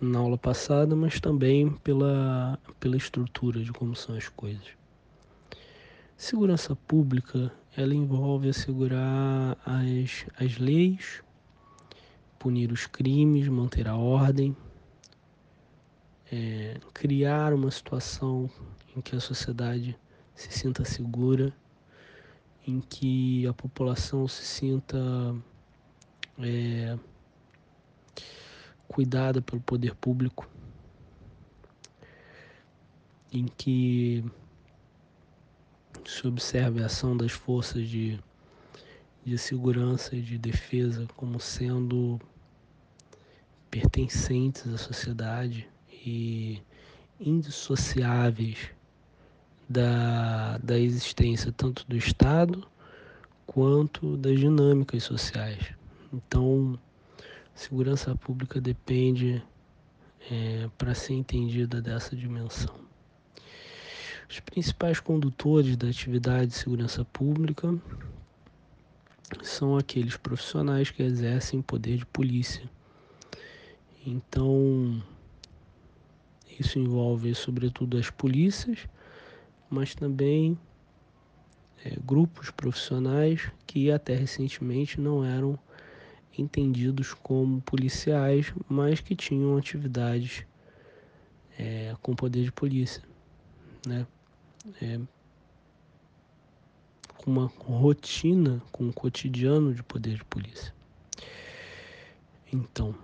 na 0.00 0.18
aula 0.18 0.36
passada, 0.36 0.94
mas 0.96 1.20
também 1.20 1.70
pela, 1.84 2.58
pela 2.78 2.96
estrutura 2.96 3.62
de 3.62 3.72
como 3.72 3.94
são 3.94 4.16
as 4.16 4.28
coisas. 4.28 4.79
Segurança 6.20 6.76
pública, 6.76 7.50
ela 7.74 7.94
envolve 7.94 8.50
assegurar 8.50 9.56
as, 9.64 10.26
as 10.38 10.58
leis, 10.58 11.22
punir 12.38 12.70
os 12.70 12.84
crimes, 12.86 13.48
manter 13.48 13.88
a 13.88 13.96
ordem, 13.96 14.54
é, 16.30 16.78
criar 16.92 17.54
uma 17.54 17.70
situação 17.70 18.50
em 18.94 19.00
que 19.00 19.16
a 19.16 19.20
sociedade 19.20 19.98
se 20.34 20.52
sinta 20.52 20.84
segura, 20.84 21.54
em 22.66 22.82
que 22.82 23.46
a 23.46 23.54
população 23.54 24.28
se 24.28 24.44
sinta 24.44 24.98
é, 26.38 26.98
cuidada 28.86 29.40
pelo 29.40 29.62
poder 29.62 29.94
público, 29.94 30.46
em 33.32 33.46
que 33.46 34.22
se 36.06 36.26
observe 36.26 36.82
a 36.82 36.86
ação 36.86 37.16
das 37.16 37.32
forças 37.32 37.88
de, 37.88 38.18
de 39.24 39.36
segurança 39.36 40.14
e 40.14 40.22
de 40.22 40.38
defesa 40.38 41.06
como 41.16 41.40
sendo 41.40 42.20
pertencentes 43.70 44.66
à 44.72 44.78
sociedade 44.78 45.68
e 46.04 46.62
indissociáveis 47.18 48.70
da, 49.68 50.58
da 50.58 50.78
existência 50.78 51.52
tanto 51.52 51.86
do 51.86 51.96
Estado 51.96 52.66
quanto 53.46 54.16
das 54.16 54.38
dinâmicas 54.38 55.04
sociais. 55.04 55.74
Então, 56.12 56.78
segurança 57.54 58.14
pública 58.16 58.60
depende, 58.60 59.42
é, 60.30 60.68
para 60.76 60.94
ser 60.94 61.14
entendida, 61.14 61.80
dessa 61.80 62.16
dimensão. 62.16 62.79
Os 64.30 64.38
principais 64.38 65.00
condutores 65.00 65.76
da 65.76 65.88
atividade 65.88 66.52
de 66.52 66.56
segurança 66.56 67.04
pública 67.04 67.76
são 69.42 69.76
aqueles 69.76 70.16
profissionais 70.16 70.88
que 70.88 71.02
exercem 71.02 71.60
poder 71.60 71.96
de 71.96 72.06
polícia. 72.06 72.62
Então, 74.06 75.02
isso 76.60 76.78
envolve, 76.78 77.34
sobretudo, 77.34 77.98
as 77.98 78.08
polícias, 78.08 78.86
mas 79.68 79.96
também 79.96 80.56
é, 81.84 81.96
grupos 82.00 82.52
profissionais 82.52 83.50
que 83.66 83.90
até 83.90 84.14
recentemente 84.14 85.00
não 85.00 85.24
eram 85.24 85.58
entendidos 86.38 87.14
como 87.14 87.60
policiais, 87.62 88.54
mas 88.68 89.00
que 89.00 89.16
tinham 89.16 89.56
atividades 89.56 90.46
é, 91.58 91.96
com 92.00 92.14
poder 92.14 92.44
de 92.44 92.52
polícia. 92.52 93.02
Né? 93.84 94.06
É, 94.80 95.00
com 97.16 97.30
uma 97.30 97.46
rotina, 97.58 98.62
com 98.72 98.84
um 98.84 98.92
cotidiano 98.92 99.74
de 99.74 99.82
poder 99.82 100.16
de 100.16 100.24
polícia. 100.24 100.74
Então, 102.52 102.94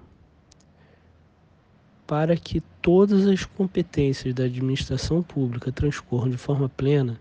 para 2.06 2.36
que 2.36 2.60
todas 2.80 3.26
as 3.26 3.44
competências 3.44 4.34
da 4.34 4.44
administração 4.44 5.22
pública 5.22 5.72
transcorram 5.72 6.30
de 6.30 6.36
forma 6.36 6.68
plena, 6.68 7.20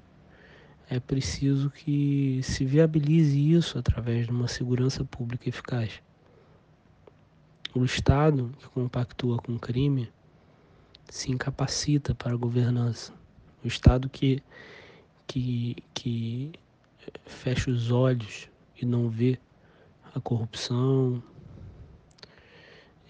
é 0.89 0.99
preciso 0.99 1.69
que 1.69 2.39
se 2.43 2.63
viabilize 2.63 3.51
isso 3.51 3.77
através 3.77 4.27
de 4.27 4.31
uma 4.31 4.47
segurança 4.47 5.03
pública 5.03 5.49
eficaz. 5.49 6.01
O 7.73 7.83
Estado, 7.83 8.51
que 8.59 8.69
compactua 8.69 9.37
com 9.37 9.55
o 9.55 9.59
crime, 9.59 10.09
se 11.09 11.31
incapacita 11.31 12.13
para 12.13 12.33
a 12.33 12.37
governança 12.37 13.11
o 13.65 13.67
Estado 13.67 14.07
que, 14.07 14.43
que, 15.25 15.75
que 15.91 16.51
fecha 17.25 17.71
os 17.71 17.89
olhos 17.89 18.47
e 18.79 18.85
não 18.85 19.09
vê 19.09 19.39
a 20.13 20.21
corrupção, 20.21 21.21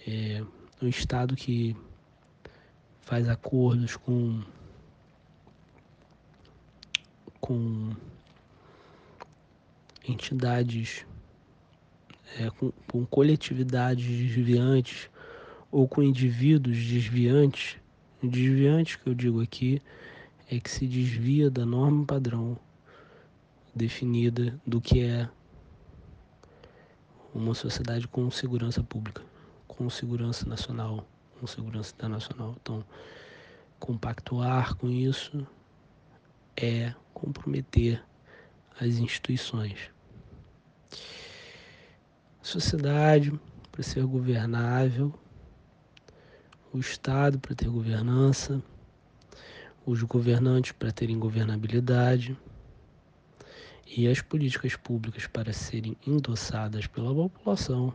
é 0.08 0.42
um 0.82 0.88
Estado 0.88 1.36
que 1.36 1.76
faz 3.02 3.28
acordos 3.28 3.98
com, 3.98 4.42
com 7.42 7.94
entidades 10.08 11.06
é, 12.40 12.50
com, 12.52 12.72
com 12.88 13.06
coletividades 13.06 14.06
desviantes 14.06 15.10
ou 15.70 15.86
com 15.86 16.02
indivíduos 16.02 16.78
desviantes, 16.78 17.78
desviantes 18.24 18.96
que 18.96 19.10
eu 19.10 19.14
digo 19.14 19.42
aqui 19.42 19.82
é 20.50 20.60
que 20.60 20.70
se 20.70 20.88
desvia 20.88 21.50
da 21.50 21.66
norma 21.66 22.06
padrão 22.06 22.58
definida 23.76 24.60
do 24.66 24.80
que 24.80 25.02
é 25.04 25.30
uma 27.34 27.54
sociedade 27.54 28.08
com 28.08 28.32
segurança 28.32 28.82
pública, 28.82 29.22
com 29.68 29.90
segurança 29.90 30.48
nacional, 30.48 31.06
com 31.40 31.46
segurança 31.46 31.94
internacional. 31.94 32.56
Então, 32.62 32.84
compactuar 33.80 34.76
com 34.76 34.90
isso 34.90 35.46
é 36.56 36.94
comprometer 37.14 38.02
as 38.80 38.96
instituições. 38.96 39.92
Sociedade, 42.42 43.38
para 43.72 43.84
ser 43.84 44.06
governável, 44.06 45.14
o 46.72 46.80
Estado 46.80 47.40
para 47.40 47.56
ter 47.56 47.68
governança, 47.68 48.64
os 49.86 50.02
governantes 50.02 50.72
para 50.72 50.92
terem 50.92 51.20
governabilidade 51.20 52.38
e 53.86 54.08
as 54.08 54.20
políticas 54.20 54.76
públicas 54.76 55.28
para 55.28 55.54
serem 55.54 55.96
endossadas 56.06 56.88
pela 56.88 57.14
população, 57.14 57.94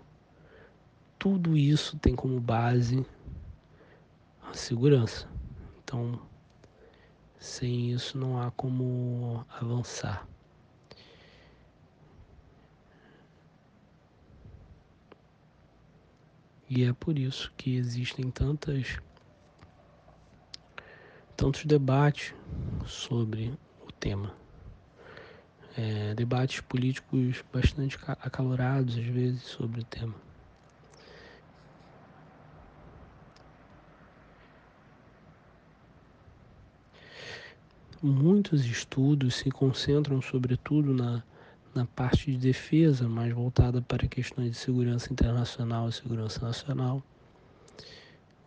tudo 1.18 1.57
isso 1.57 1.99
tem 1.99 2.14
como 2.14 2.41
base 2.41 3.05
a 4.43 4.55
segurança. 4.55 5.28
Então, 5.82 6.20
sem 7.38 7.91
isso 7.91 8.16
não 8.16 8.41
há 8.41 8.51
como 8.53 9.45
avançar. 9.51 10.26
E 16.68 16.84
é 16.84 16.93
por 16.93 17.18
isso 17.18 17.53
que 17.57 17.74
existem 17.74 18.30
tantas 18.30 19.01
tantos 21.41 21.64
debates 21.64 22.34
sobre 22.84 23.59
o 23.88 23.91
tema. 23.91 24.34
É, 25.74 26.14
debates 26.14 26.61
políticos 26.61 27.43
bastante 27.51 27.97
acalorados 28.05 28.99
às 28.99 29.07
vezes 29.07 29.43
sobre 29.45 29.80
o 29.80 29.84
tema. 29.84 30.14
Muitos 38.03 38.66
estudos 38.66 39.36
se 39.36 39.51
concentram 39.51 40.20
sobretudo 40.20 40.93
na, 40.93 41.22
na 41.74 41.86
parte 41.86 42.32
de 42.32 42.36
defesa, 42.36 43.09
mais 43.09 43.32
voltada 43.32 43.80
para 43.80 44.07
questões 44.07 44.51
de 44.51 44.57
segurança 44.59 45.11
internacional 45.11 45.88
e 45.88 45.93
segurança 45.93 46.45
nacional. 46.45 47.03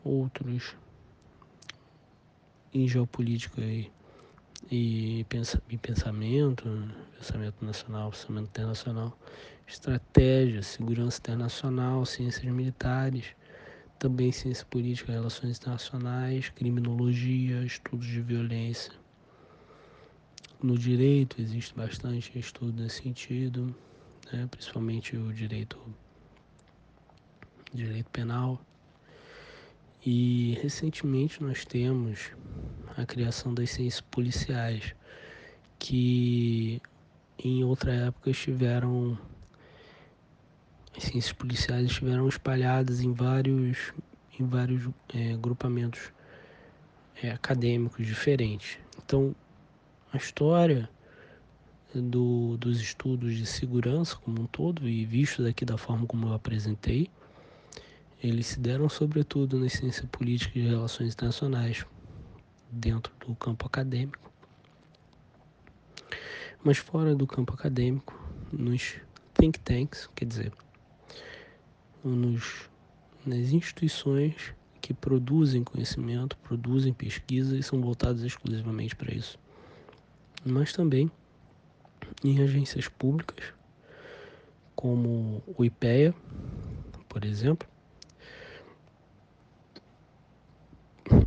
Outros 0.04 0.76
em 2.74 2.88
geopolítica 2.88 3.62
e, 3.62 3.92
e, 4.72 5.26
pensa, 5.30 5.62
e 5.70 5.78
pensamento, 5.78 6.64
pensamento 7.18 7.64
nacional, 7.64 8.10
pensamento 8.10 8.48
internacional, 8.48 9.18
estratégia, 9.68 10.62
segurança 10.64 11.20
internacional, 11.20 12.06
ciências 12.06 12.44
militares, 12.46 13.36
também 14.00 14.32
ciência 14.32 14.66
política, 14.66 15.12
relações 15.12 15.58
internacionais, 15.58 16.50
criminologia, 16.50 17.64
estudos 17.64 18.08
de 18.08 18.22
violência. 18.22 18.92
No 20.62 20.78
direito 20.78 21.42
existe 21.42 21.76
bastante 21.76 22.38
estudo 22.40 22.82
nesse 22.82 23.04
sentido, 23.04 23.76
né? 24.32 24.48
principalmente 24.50 25.16
o 25.16 25.34
direito, 25.34 25.78
direito 27.74 28.10
penal. 28.10 28.60
E 30.06 30.58
recentemente 30.62 31.42
nós 31.42 31.64
temos 31.64 32.32
a 32.98 33.06
criação 33.06 33.54
das 33.54 33.70
ciências 33.70 34.02
policiais, 34.02 34.94
que 35.80 36.82
em 37.40 37.64
outra 37.64 37.94
época 37.94 38.30
estiveram 38.30 39.18
as 40.96 41.04
ciências 41.04 41.34
policiais 41.34 41.86
estiveram 41.86 42.28
espalhadas 42.28 43.02
em 43.02 43.14
vários 43.14 43.94
em 44.40 44.46
vários 44.46 44.90
é, 45.14 45.38
grupamentos 45.38 46.12
é, 47.22 47.32
acadêmicos 47.32 48.06
diferentes. 48.06 48.78
Então, 48.98 49.36
a 50.12 50.18
história 50.18 50.90
do, 51.94 52.58
dos 52.58 52.82
estudos 52.82 53.36
de 53.36 53.46
segurança 53.46 54.16
como 54.18 54.42
um 54.42 54.48
todo 54.48 54.88
e 54.88 55.06
visto 55.06 55.44
daqui 55.44 55.64
da 55.64 55.78
forma 55.78 56.06
como 56.08 56.28
eu 56.28 56.34
apresentei, 56.34 57.10
eles 58.24 58.48
se 58.48 58.60
deram 58.60 58.88
sobretudo 58.88 59.60
na 59.60 59.68
ciência 59.68 60.08
política 60.08 60.58
e 60.58 60.66
relações 60.66 61.14
internacionais, 61.14 61.86
dentro 62.72 63.14
do 63.28 63.36
campo 63.36 63.68
acadêmico. 63.68 64.32
Mas 66.64 66.78
fora 66.78 67.14
do 67.14 67.28
campo 67.28 67.54
acadêmico, 67.54 68.18
nos 68.50 68.96
think 69.34 69.60
tanks, 69.60 70.10
quer 70.16 70.26
dizer, 70.26 70.54
nos, 72.02 72.70
nas 73.26 73.52
instituições 73.52 74.54
que 74.82 74.94
produzem 74.94 75.64
conhecimento, 75.64 76.38
produzem 76.38 76.94
pesquisa 76.94 77.58
e 77.58 77.64
são 77.64 77.82
voltadas 77.82 78.22
exclusivamente 78.22 78.96
para 78.96 79.14
isso. 79.14 79.38
Mas 80.46 80.72
também 80.72 81.12
em 82.24 82.42
agências 82.42 82.88
públicas, 82.88 83.54
como 84.76 85.44
o 85.58 85.66
IPEA, 85.66 86.14
por 87.10 87.26
exemplo, 87.26 87.68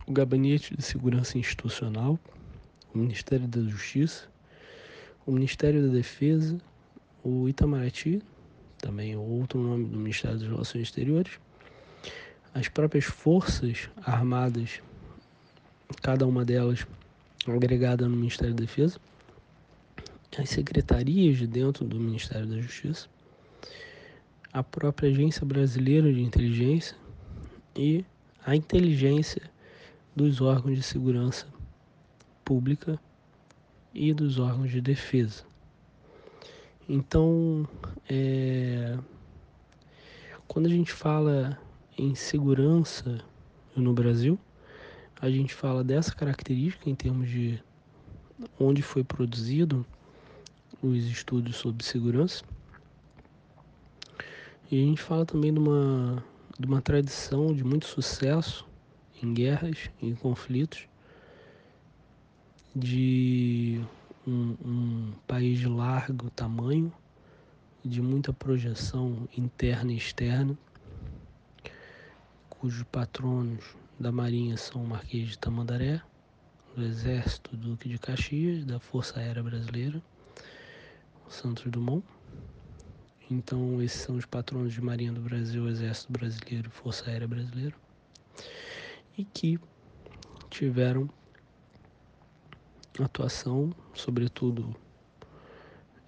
o 0.07 0.13
Gabinete 0.13 0.77
de 0.77 0.83
Segurança 0.83 1.37
Institucional, 1.37 2.19
o 2.95 2.99
Ministério 2.99 3.49
da 3.49 3.61
Justiça, 3.63 4.29
o 5.27 5.33
Ministério 5.33 5.85
da 5.87 5.93
Defesa, 5.93 6.57
o 7.25 7.49
Itamaraty, 7.49 8.23
também 8.79 9.13
é 9.13 9.19
outro 9.19 9.61
nome 9.61 9.87
do 9.87 9.99
Ministério 9.99 10.39
das 10.39 10.49
Relações 10.49 10.83
Exteriores, 10.83 11.41
as 12.55 12.69
próprias 12.69 13.05
Forças 13.05 13.91
Armadas, 14.03 14.81
cada 16.03 16.27
uma 16.27 16.45
delas 16.45 16.87
agregada 17.47 18.09
no 18.09 18.17
Ministério 18.17 18.55
da 18.55 18.61
Defesa, 18.61 19.01
as 20.39 20.51
secretarias 20.51 21.39
de 21.39 21.47
dentro 21.47 21.85
do 21.85 21.99
Ministério 21.99 22.47
da 22.47 22.61
Justiça, 22.61 23.09
a 24.53 24.63
própria 24.63 25.11
Agência 25.11 25.45
Brasileira 25.45 26.13
de 26.13 26.21
Inteligência 26.21 26.97
e 27.75 28.05
a 28.45 28.55
inteligência 28.55 29.43
dos 30.17 30.41
órgãos 30.41 30.77
de 30.77 30.83
segurança 30.83 31.47
pública 32.43 32.99
e 33.93 34.15
dos 34.15 34.39
órgãos 34.39 34.71
de 34.71 34.81
defesa. 34.81 35.45
Então, 36.89 37.69
é, 38.09 38.99
quando 40.49 40.67
a 40.67 40.71
gente 40.71 40.91
fala 40.91 41.59
em 41.99 42.15
segurança 42.15 43.23
no 43.77 43.93
Brasil, 43.93 44.39
a 45.21 45.29
gente 45.29 45.53
fala 45.53 45.85
dessa 45.85 46.15
característica 46.15 46.89
em 46.89 46.95
termos 46.95 47.29
de 47.29 47.63
onde 48.59 48.81
foi 48.81 49.05
produzido 49.05 49.85
os 50.83 51.05
estudos 51.05 51.57
sobre 51.57 51.85
segurança. 51.85 52.43
E 54.71 54.83
a 54.83 54.87
gente 54.87 55.03
fala 55.03 55.27
também 55.27 55.53
de 55.53 55.59
uma, 55.59 56.25
de 56.59 56.67
uma 56.67 56.81
tradição 56.81 57.55
de 57.55 57.63
muito 57.63 57.87
sucesso 57.87 58.67
em 59.23 59.33
guerras, 59.33 59.91
em 60.01 60.15
conflitos, 60.15 60.87
de 62.75 63.81
um, 64.27 64.57
um 64.65 65.13
país 65.27 65.59
de 65.59 65.69
largo 65.69 66.31
tamanho, 66.31 66.93
de 67.85 68.03
muita 68.03 68.33
projeção 68.33 69.29
interna 69.37 69.93
e 69.93 69.97
externa, 69.97 70.57
cujos 72.51 72.85
patronos 72.91 73.65
da 73.99 74.13
Marinha 74.13 74.57
são 74.57 74.85
o 74.85 74.87
Marquês 74.87 75.31
de 75.31 75.39
Tamandaré, 75.39 76.03
do 76.75 76.85
Exército 76.85 77.57
Duque 77.57 77.89
de 77.89 77.99
Caxias, 77.99 78.65
da 78.65 78.79
Força 78.79 79.19
Aérea 79.19 79.43
Brasileira, 79.43 80.03
o 81.27 81.31
Santos 81.31 81.65
Dumont. 81.71 82.05
Então, 83.31 83.83
esses 83.83 84.03
são 84.03 84.17
os 84.17 84.27
patronos 84.27 84.75
de 84.75 84.83
Marinha 84.83 85.13
do 85.13 85.21
Brasil, 85.21 85.67
Exército 85.69 86.13
Brasileiro 86.13 86.69
e 86.69 86.71
Força 86.71 87.09
Aérea 87.09 87.27
Brasileira 87.27 87.75
e 89.17 89.25
que 89.25 89.59
tiveram 90.51 91.09
atuação, 92.99 93.75
sobretudo, 93.95 94.75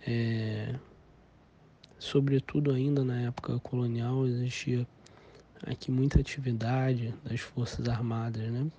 é, 0.07 0.75
sobretudo 1.99 2.73
ainda 2.73 3.05
na 3.05 3.21
época 3.21 3.59
colonial 3.61 4.27
existia 4.27 4.87
aqui 5.67 5.91
muita 5.91 6.21
atividade 6.21 7.15
das 7.25 7.41
forças 7.41 7.89
armadas, 7.89 8.51
né? 8.51 8.71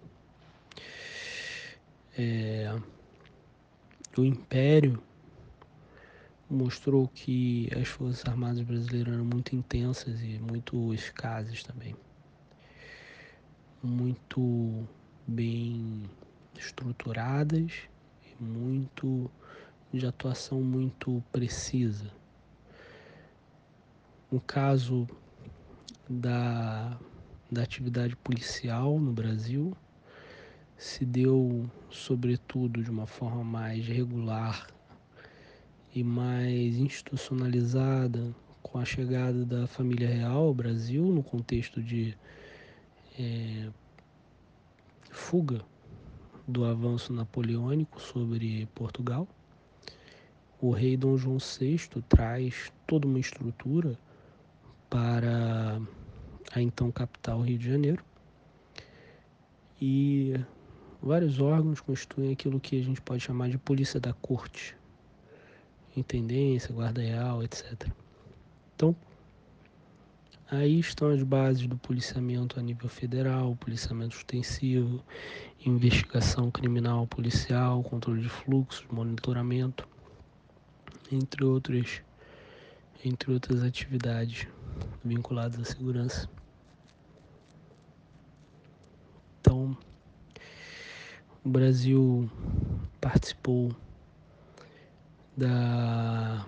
É, 2.17 2.75
o 4.17 4.25
império 4.25 5.01
mostrou 6.49 7.07
que 7.07 7.69
as 7.79 7.87
Forças 7.87 8.25
Armadas 8.25 8.61
brasileiras 8.61 9.13
eram 9.13 9.23
muito 9.23 9.55
intensas 9.55 10.21
e 10.21 10.39
muito 10.39 10.93
eficazes 10.93 11.63
também. 11.63 11.95
Muito 13.81 14.85
bem 15.25 16.03
estruturadas 16.57 17.71
e 18.25 18.43
muito 18.43 19.31
de 19.93 20.05
atuação 20.05 20.61
muito 20.61 21.23
precisa. 21.31 22.11
No 24.29 24.41
caso 24.41 25.07
da, 26.09 26.99
da 27.49 27.63
atividade 27.63 28.17
policial 28.17 28.99
no 28.99 29.13
Brasil, 29.13 29.71
se 30.75 31.05
deu, 31.05 31.65
sobretudo, 31.89 32.83
de 32.83 32.91
uma 32.91 33.07
forma 33.07 33.45
mais 33.45 33.87
regular 33.87 34.67
e 35.95 36.03
mais 36.03 36.75
institucionalizada 36.75 38.35
com 38.61 38.77
a 38.77 38.83
chegada 38.83 39.45
da 39.45 39.67
família 39.67 40.09
real 40.09 40.47
ao 40.47 40.53
Brasil, 40.53 41.05
no 41.05 41.23
contexto 41.23 41.81
de 41.81 42.17
é, 43.19 43.69
fuga 45.11 45.61
do 46.47 46.63
avanço 46.63 47.11
napoleônico 47.11 48.01
sobre 48.01 48.67
Portugal. 48.73 49.27
O 50.61 50.71
rei 50.71 50.95
Dom 50.97 51.17
João 51.17 51.37
VI 51.37 51.77
traz 52.07 52.71
toda 52.87 53.05
uma 53.05 53.19
estrutura 53.19 53.99
para 54.89 55.79
a 56.51 56.61
então 56.61 56.91
capital 56.91 57.41
Rio 57.41 57.57
de 57.57 57.69
Janeiro 57.69 58.03
e 59.79 60.33
vários 61.01 61.39
órgãos 61.39 61.79
constituem 61.79 62.31
aquilo 62.31 62.59
que 62.59 62.79
a 62.79 62.83
gente 62.83 63.01
pode 63.01 63.21
chamar 63.21 63.49
de 63.49 63.57
polícia 63.57 63.99
da 63.99 64.13
corte, 64.13 64.75
intendência, 65.95 66.73
guarda 66.73 67.01
real, 67.01 67.43
etc. 67.43 67.87
Então, 68.75 68.95
aí 70.51 70.79
estão 70.79 71.09
as 71.09 71.21
bases 71.21 71.67
do 71.67 71.77
policiamento 71.77 72.59
a 72.59 72.63
nível 72.63 72.89
federal, 72.89 73.55
policiamento 73.55 74.15
extensivo, 74.15 75.03
investigação 75.65 76.49
criminal 76.49 77.05
policial, 77.05 77.83
controle 77.83 78.21
de 78.21 78.29
fluxos, 78.29 78.85
monitoramento, 78.91 79.87
entre 81.11 81.43
outras, 81.43 82.01
entre 83.03 83.31
outras 83.31 83.63
atividades 83.63 84.47
vinculadas 85.03 85.59
à 85.59 85.65
segurança. 85.65 86.27
Então, 89.39 89.77
o 91.43 91.49
Brasil 91.49 92.29
participou 92.99 93.75
da 95.37 96.45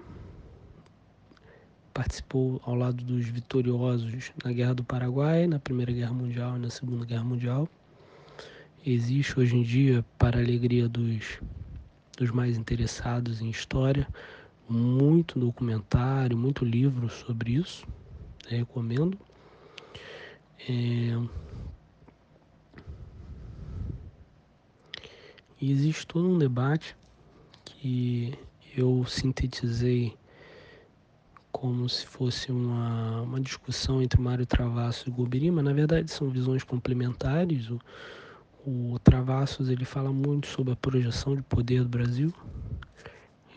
participou 1.94 2.62
ao 2.66 2.76
lado 2.76 3.04
dos 3.04 3.26
vitoriosos 3.28 4.32
na 4.44 4.52
Guerra 4.52 4.74
do 4.74 4.84
Paraguai, 4.84 5.48
na 5.48 5.60
Primeira 5.60 5.92
Guerra 5.92 6.14
Mundial 6.14 6.56
e 6.56 6.60
na 6.60 6.70
Segunda 6.70 7.06
Guerra 7.06 7.24
Mundial. 7.24 7.70
Existe 8.86 9.40
hoje 9.40 9.56
em 9.56 9.62
dia, 9.62 10.04
para 10.18 10.40
a 10.40 10.42
alegria 10.42 10.90
dos, 10.90 11.40
dos 12.18 12.32
mais 12.32 12.58
interessados 12.58 13.42
em 13.42 13.50
história, 13.50 14.08
muito 14.68 15.40
documentário, 15.40 16.38
muito 16.38 16.66
livro 16.66 17.10
sobre 17.10 17.54
isso. 17.54 17.86
Eu 18.50 18.60
recomendo. 18.60 19.18
É... 20.68 21.42
E 25.60 25.72
existe 25.72 26.08
todo 26.08 26.28
um 26.28 26.40
debate 26.40 26.96
que 27.66 28.34
eu 28.76 29.06
sintetizei 29.06 30.18
como 31.52 31.88
se 31.90 32.06
fosse 32.08 32.52
uma, 32.52 33.22
uma 33.22 33.40
discussão 33.40 34.02
entre 34.02 34.20
Mário 34.20 34.46
Travassos 34.46 35.08
e 35.08 35.12
Gobiri, 35.12 35.52
mas 35.52 35.64
na 35.64 35.74
verdade 35.74 36.10
são 36.10 36.30
visões 36.30 36.64
complementares. 36.64 37.70
O, 37.70 37.80
o 38.66 39.00
Travassos 39.00 39.70
ele 39.70 39.86
fala 39.86 40.12
muito 40.12 40.48
sobre 40.48 40.74
a 40.74 40.76
projeção 40.76 41.36
de 41.36 41.42
poder 41.44 41.84
do 41.84 41.90
Brasil. 41.90 42.34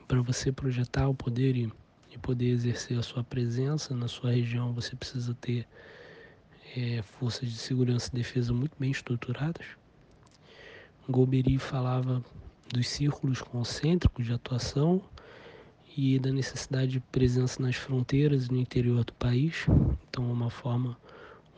Para 0.09 0.21
você 0.21 0.53
projetar 0.53 1.09
o 1.09 1.15
poder 1.15 1.57
e, 1.57 1.73
e, 2.11 2.19
poder 2.19 2.51
exercer 2.51 2.99
a 2.99 3.03
sua 3.03 3.25
presença 3.25 3.95
na 3.95 4.09
sua 4.09 4.33
região, 4.33 4.73
você 4.73 4.95
precisa 4.95 5.35
ter 5.41 5.67
é, 6.77 7.03
forças 7.03 7.49
de 7.49 7.57
segurança 7.57 8.11
e 8.13 8.17
defesa 8.17 8.53
muito 8.53 8.75
bem 8.79 8.91
estruturadas. 8.91 9.67
Golbery 11.09 11.59
falava 11.59 12.25
dos 12.73 12.89
círculos 12.89 13.41
concêntricos 13.41 14.27
de 14.27 14.33
atuação 14.33 15.03
e 15.97 16.19
da 16.19 16.33
necessidade 16.33 16.93
de 16.93 17.01
presença 17.01 17.63
nas 17.63 17.77
fronteiras 17.77 18.49
no 18.49 18.59
interior 18.59 19.05
do 19.05 19.13
país. 19.15 19.67
Então, 20.09 20.29
é 20.29 20.33
uma 20.33 20.51
forma 20.51 20.97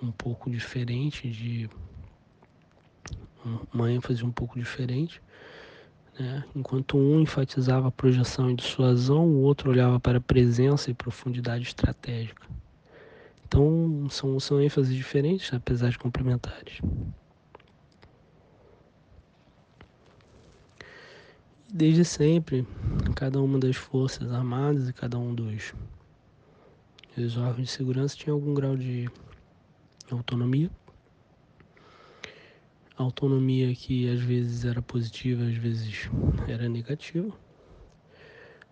um 0.03 0.11
pouco 0.11 0.51
diferente 0.51 1.31
de 1.31 1.71
uma 3.73 3.91
ênfase 3.91 4.25
um 4.25 4.31
pouco 4.31 4.59
diferente. 4.59 5.23
Né? 6.19 6.45
Enquanto 6.55 6.97
um 6.99 7.21
enfatizava 7.21 7.89
a 7.89 7.93
projeção 7.93 8.51
e 8.51 8.55
dissuasão, 8.55 9.27
o 9.27 9.41
outro 9.41 9.71
olhava 9.71 9.99
para 10.01 10.19
a 10.19 10.21
presença 10.21 10.91
e 10.91 10.95
profundidade 10.95 11.65
estratégica. 11.65 12.47
Então, 13.47 14.07
são, 14.11 14.39
são 14.41 14.61
ênfases 14.61 14.95
diferentes, 14.95 15.53
apesar 15.53 15.91
de 15.91 15.99
complementares. 15.99 16.81
Desde 21.73 22.05
sempre, 22.05 22.67
cada 23.15 23.41
uma 23.41 23.59
das 23.59 23.77
forças 23.77 24.33
armadas 24.33 24.89
e 24.89 24.93
cada 24.93 25.19
um 25.19 25.35
dos, 25.35 25.75
dos 27.17 27.37
órgãos 27.37 27.67
de 27.67 27.71
segurança 27.71 28.17
tinha 28.17 28.33
algum 28.33 28.55
grau 28.55 28.77
de 28.77 29.09
autonomia. 30.11 30.71
Autonomia 32.97 33.75
que 33.75 34.09
às 34.09 34.21
vezes 34.21 34.65
era 34.65 34.81
positiva, 34.81 35.43
às 35.45 35.57
vezes 35.57 36.09
era 36.49 36.69
negativa. 36.69 37.31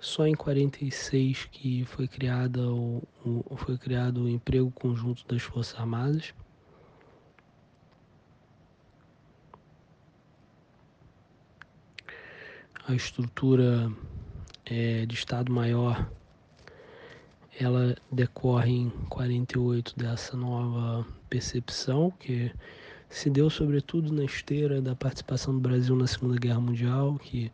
Só 0.00 0.26
em 0.26 0.34
46 0.34 1.46
que 1.46 1.84
foi 1.86 2.06
criada 2.06 2.70
o, 2.70 3.02
o, 3.24 3.56
foi 3.56 3.76
criado 3.76 4.24
o 4.24 4.28
emprego 4.28 4.70
conjunto 4.70 5.26
das 5.26 5.42
Forças 5.42 5.78
Armadas 5.78 6.34
a 12.86 12.94
estrutura 12.94 13.90
é, 14.66 15.06
de 15.06 15.14
Estado-Maior 15.14 16.10
ela 17.58 17.96
decorre 18.10 18.72
em 18.72 18.90
48 19.08 19.96
dessa 19.96 20.36
nova 20.36 21.06
percepção 21.30 22.10
que 22.18 22.50
se 23.08 23.30
deu 23.30 23.48
sobretudo 23.48 24.12
na 24.12 24.24
esteira 24.24 24.82
da 24.82 24.94
participação 24.94 25.54
do 25.54 25.60
Brasil 25.60 25.94
na 25.94 26.06
Segunda 26.06 26.36
Guerra 26.36 26.60
Mundial, 26.60 27.16
que 27.18 27.50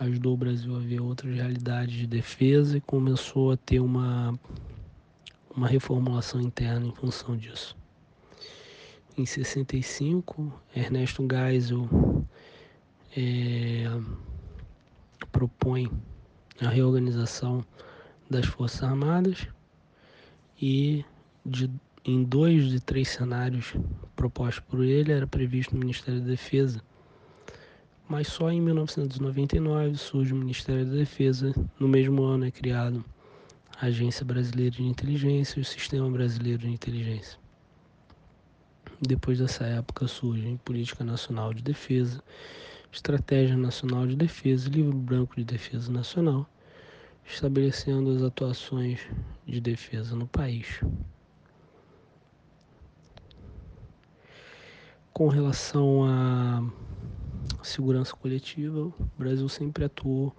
ajudou 0.00 0.34
o 0.34 0.36
Brasil 0.36 0.74
a 0.74 0.78
ver 0.78 1.00
outras 1.00 1.34
realidades 1.34 1.94
de 1.94 2.06
defesa 2.06 2.78
e 2.78 2.80
começou 2.80 3.52
a 3.52 3.56
ter 3.56 3.80
uma, 3.80 4.38
uma 5.54 5.68
reformulação 5.68 6.40
interna 6.40 6.86
em 6.86 6.94
função 6.94 7.36
disso. 7.36 7.76
Em 9.16 9.26
65, 9.26 10.52
Ernesto 10.74 11.26
Geisel 11.30 11.86
é, 13.14 13.84
propõe 15.32 15.90
a 16.60 16.68
reorganização 16.68 17.64
das 18.28 18.46
Forças 18.46 18.82
Armadas 18.82 19.46
e 20.60 21.04
de, 21.44 21.70
em 22.04 22.24
dois 22.24 22.68
de 22.68 22.80
três 22.80 23.08
cenários 23.08 23.74
propostos 24.16 24.64
por 24.68 24.84
ele 24.84 25.12
era 25.12 25.26
previsto 25.26 25.74
no 25.74 25.80
Ministério 25.80 26.20
da 26.20 26.26
Defesa. 26.26 26.82
Mas 28.08 28.28
só 28.28 28.50
em 28.50 28.60
1999 28.60 29.96
surge 29.96 30.32
o 30.32 30.36
Ministério 30.36 30.86
da 30.86 30.92
Defesa. 30.92 31.54
No 31.78 31.86
mesmo 31.86 32.22
ano 32.22 32.46
é 32.46 32.50
criado 32.50 33.04
a 33.80 33.86
Agência 33.86 34.24
Brasileira 34.24 34.76
de 34.76 34.82
Inteligência 34.82 35.58
e 35.58 35.62
o 35.62 35.64
Sistema 35.64 36.10
Brasileiro 36.10 36.58
de 36.58 36.70
Inteligência. 36.70 37.38
Depois 39.00 39.38
dessa 39.38 39.64
época 39.64 40.08
surge 40.08 40.52
a 40.52 40.64
Política 40.64 41.04
Nacional 41.04 41.54
de 41.54 41.62
Defesa 41.62 42.22
Estratégia 42.90 43.56
Nacional 43.56 44.06
de 44.06 44.16
Defesa 44.16 44.68
Livro 44.68 44.96
Branco 44.96 45.36
de 45.36 45.44
Defesa 45.44 45.92
Nacional, 45.92 46.48
estabelecendo 47.24 48.10
as 48.10 48.22
atuações 48.22 49.00
de 49.46 49.60
defesa 49.60 50.16
no 50.16 50.26
país. 50.26 50.80
Com 55.12 55.28
relação 55.28 56.04
à 56.04 56.62
segurança 57.62 58.14
coletiva, 58.14 58.80
o 58.80 58.94
Brasil 59.18 59.48
sempre 59.48 59.84
atuou 59.84 60.34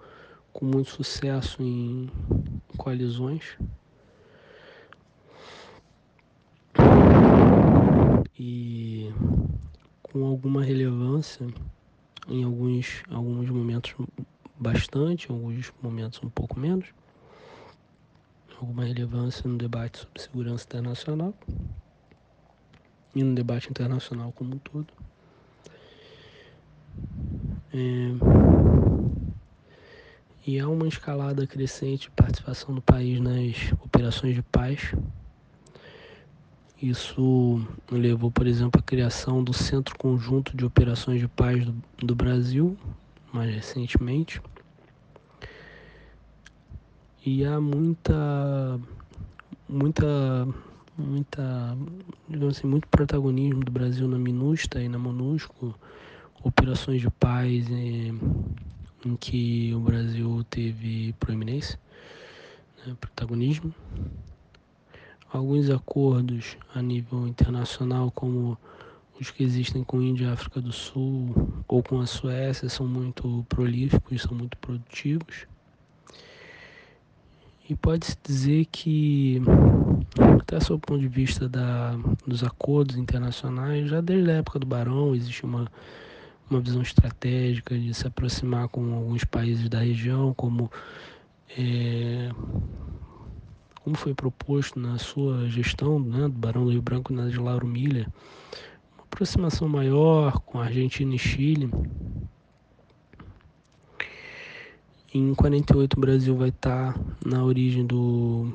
com 0.52 0.66
muito 0.66 0.90
sucesso 0.90 1.62
em 1.62 2.10
coalizões. 2.78 3.58
E 8.38 9.12
com 10.02 10.26
alguma 10.26 10.64
relevância 10.64 11.46
em 12.30 12.44
alguns, 12.44 13.04
alguns 13.10 13.50
momentos 13.50 13.96
bastante, 14.58 15.32
alguns 15.32 15.74
momentos 15.82 16.22
um 16.24 16.30
pouco 16.30 16.60
menos. 16.60 16.88
alguma 18.60 18.84
relevância 18.84 19.50
no 19.50 19.58
debate 19.58 20.00
sobre 20.00 20.22
segurança 20.22 20.66
internacional 20.66 21.34
e 23.16 23.24
no 23.24 23.34
debate 23.34 23.70
internacional 23.70 24.32
como 24.34 24.56
um 24.56 24.58
todo. 24.60 24.94
É, 27.74 28.60
e 30.46 30.60
há 30.60 30.68
uma 30.68 30.88
escalada 30.88 31.46
crescente 31.46 32.04
de 32.04 32.12
participação 32.12 32.74
do 32.74 32.82
país 32.82 33.20
nas 33.20 33.72
operações 33.84 34.36
de 34.36 34.42
paz. 34.42 34.94
Isso 36.82 37.62
levou, 37.92 38.32
por 38.32 38.48
exemplo, 38.48 38.80
à 38.80 38.82
criação 38.82 39.44
do 39.44 39.52
Centro 39.52 39.98
Conjunto 39.98 40.56
de 40.56 40.64
Operações 40.64 41.20
de 41.20 41.28
Paz 41.28 41.66
do, 41.66 41.76
do 41.98 42.16
Brasil, 42.16 42.78
mais 43.34 43.54
recentemente. 43.54 44.42
E 47.26 47.44
há 47.44 47.60
muita, 47.60 48.80
muita, 49.68 50.48
muita, 50.98 51.78
digamos 52.30 52.58
assim, 52.58 52.66
muito 52.66 52.88
protagonismo 52.88 53.62
do 53.62 53.72
Brasil 53.74 54.08
na 54.08 54.18
MINUSTA 54.18 54.82
e 54.82 54.88
na 54.88 54.98
MONUSCO, 54.98 55.76
operações 56.42 57.02
de 57.02 57.10
paz 57.10 57.70
em, 57.70 58.18
em 59.06 59.16
que 59.18 59.74
o 59.76 59.82
Brasil 59.82 60.46
teve 60.50 61.14
proeminência, 61.20 61.78
né, 62.88 62.96
protagonismo. 63.02 63.76
Alguns 65.32 65.70
acordos 65.70 66.58
a 66.74 66.82
nível 66.82 67.28
internacional, 67.28 68.12
como 68.12 68.58
os 69.20 69.30
que 69.30 69.44
existem 69.44 69.84
com 69.84 70.02
Índia 70.02 70.26
e 70.26 70.30
África 70.30 70.62
do 70.62 70.72
Sul 70.72 71.64
ou 71.68 71.84
com 71.84 72.00
a 72.00 72.08
Suécia, 72.08 72.70
são 72.70 72.88
muito 72.88 73.46
prolíficos, 73.50 74.22
são 74.22 74.36
muito 74.36 74.58
produtivos. 74.58 75.46
E 77.70 77.76
pode-se 77.76 78.18
dizer 78.24 78.66
que, 78.72 79.40
até 80.40 80.60
sob 80.60 80.78
o 80.78 80.80
ponto 80.80 81.02
de 81.02 81.08
vista 81.08 81.48
da, 81.48 81.96
dos 82.26 82.44
acordos 82.44 82.96
internacionais, 82.96 83.88
já 83.90 84.02
desde 84.02 84.32
a 84.32 84.36
época 84.38 84.58
do 84.58 84.66
Barão 84.66 85.14
existe 85.14 85.46
uma, 85.46 85.72
uma 86.50 86.60
visão 86.60 86.82
estratégica 86.82 87.78
de 87.78 87.94
se 87.94 88.08
aproximar 88.08 88.70
com 88.70 88.96
alguns 88.96 89.24
países 89.24 89.70
da 89.70 89.82
região, 89.82 90.34
como, 90.34 90.72
é, 91.56 92.32
como 93.90 93.98
foi 93.98 94.14
proposto 94.14 94.80
na 94.80 95.00
sua 95.00 95.50
gestão 95.50 96.00
né, 96.00 96.28
do 96.28 96.38
Barão 96.38 96.64
do 96.64 96.70
Rio 96.70 96.82
Branco 96.82 97.12
na 97.12 97.28
de 97.28 97.40
Lauro 97.40 97.66
Milha, 97.66 98.06
uma 98.94 99.04
aproximação 99.04 99.68
maior 99.68 100.40
com 100.42 100.60
a 100.60 100.66
Argentina 100.66 101.16
e 101.16 101.18
Chile 101.18 101.72
Em 105.12 105.34
48 105.34 105.98
o 105.98 106.00
Brasil 106.00 106.36
vai 106.36 106.50
estar 106.50 106.96
na 107.26 107.44
origem 107.44 107.84
do, 107.84 108.54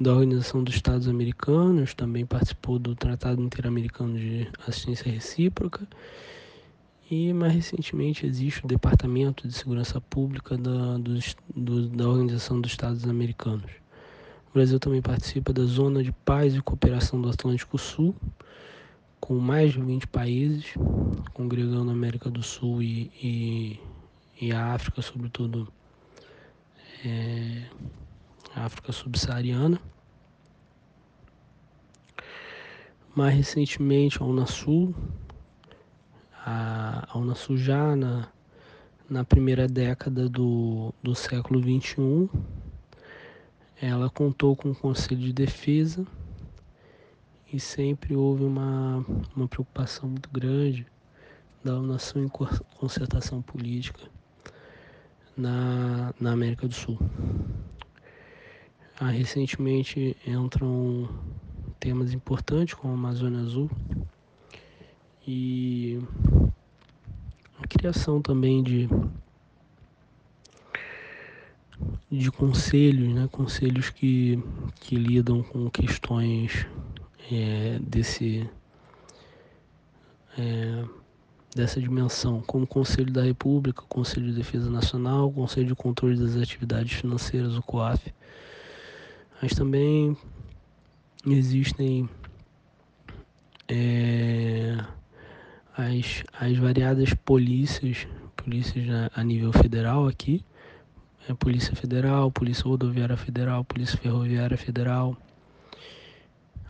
da 0.00 0.14
Organização 0.14 0.64
dos 0.64 0.74
Estados 0.74 1.06
Americanos, 1.06 1.94
também 1.94 2.26
participou 2.26 2.76
do 2.76 2.96
Tratado 2.96 3.40
Interamericano 3.40 4.18
de 4.18 4.48
Assistência 4.66 5.12
Recíproca. 5.12 5.86
E 7.08 7.32
mais 7.32 7.54
recentemente 7.54 8.26
existe 8.26 8.64
o 8.64 8.66
Departamento 8.66 9.46
de 9.46 9.54
Segurança 9.54 10.00
Pública 10.00 10.58
da, 10.58 10.98
dos, 10.98 11.36
do, 11.54 11.88
da 11.88 12.08
Organização 12.08 12.60
dos 12.60 12.72
Estados 12.72 13.04
Americanos. 13.04 13.85
Brasil 14.56 14.80
também 14.80 15.02
participa 15.02 15.52
da 15.52 15.64
Zona 15.64 16.02
de 16.02 16.10
Paz 16.10 16.54
e 16.54 16.62
Cooperação 16.62 17.20
do 17.20 17.28
Atlântico 17.28 17.76
Sul, 17.76 18.16
com 19.20 19.34
mais 19.38 19.74
de 19.74 19.82
20 19.82 20.06
países, 20.06 20.72
congregando 21.34 21.90
a 21.90 21.92
América 21.92 22.30
do 22.30 22.42
Sul 22.42 22.82
e, 22.82 23.12
e, 23.22 23.80
e 24.40 24.52
a 24.52 24.72
África, 24.72 25.02
sobretudo 25.02 25.70
é, 27.04 27.66
África 28.54 28.92
Subsaariana. 28.92 29.78
Mais 33.14 33.36
recentemente, 33.36 34.22
a 34.22 34.24
Unasul, 34.24 34.94
a, 36.46 37.06
a 37.10 37.18
Unasul 37.18 37.58
já 37.58 37.94
na, 37.94 38.28
na 39.06 39.22
primeira 39.22 39.68
década 39.68 40.30
do, 40.30 40.94
do 41.02 41.14
século 41.14 41.60
XXI, 41.60 42.30
ela 43.80 44.08
contou 44.08 44.56
com 44.56 44.70
o 44.70 44.74
Conselho 44.74 45.20
de 45.20 45.32
Defesa 45.32 46.06
e 47.52 47.60
sempre 47.60 48.16
houve 48.16 48.44
uma, 48.44 49.04
uma 49.34 49.46
preocupação 49.46 50.08
muito 50.08 50.30
grande 50.30 50.86
da 51.62 51.78
Unasul 51.78 52.22
em 52.22 52.28
concertação 52.78 53.42
política 53.42 54.00
na, 55.36 56.14
na 56.18 56.32
América 56.32 56.66
do 56.66 56.74
Sul. 56.74 56.98
Ah, 58.98 59.10
recentemente 59.10 60.16
entram 60.26 61.08
temas 61.78 62.14
importantes 62.14 62.72
como 62.74 62.94
a 62.94 62.96
Amazônia 62.96 63.40
Azul 63.40 63.70
e 65.28 66.00
a 67.62 67.66
criação 67.66 68.22
também 68.22 68.62
de 68.62 68.88
de 72.10 72.30
conselhos, 72.30 73.14
né? 73.14 73.28
conselhos 73.30 73.90
que, 73.90 74.42
que 74.80 74.96
lidam 74.96 75.42
com 75.42 75.68
questões 75.70 76.66
é, 77.30 77.78
desse 77.80 78.48
é, 80.38 80.84
dessa 81.54 81.80
dimensão, 81.80 82.42
como 82.42 82.64
o 82.64 82.66
Conselho 82.66 83.10
da 83.10 83.22
República, 83.22 83.82
o 83.82 83.86
Conselho 83.86 84.26
de 84.26 84.34
Defesa 84.34 84.70
Nacional, 84.70 85.28
o 85.28 85.32
Conselho 85.32 85.68
de 85.68 85.74
Controle 85.74 86.18
das 86.18 86.36
Atividades 86.36 86.92
Financeiras, 86.92 87.56
o 87.56 87.62
COAF. 87.62 88.12
Mas 89.40 89.54
também 89.54 90.14
existem 91.26 92.06
é, 93.66 94.76
as, 95.74 96.24
as 96.38 96.58
variadas 96.58 97.14
polícias, 97.14 98.06
polícias 98.36 98.86
a 99.14 99.24
nível 99.24 99.50
federal 99.50 100.06
aqui, 100.06 100.44
é, 101.28 101.34
Polícia 101.34 101.74
Federal, 101.74 102.30
Polícia 102.30 102.64
Rodoviária 102.64 103.16
Federal, 103.16 103.64
Polícia 103.64 103.98
Ferroviária 103.98 104.56
Federal, 104.56 105.16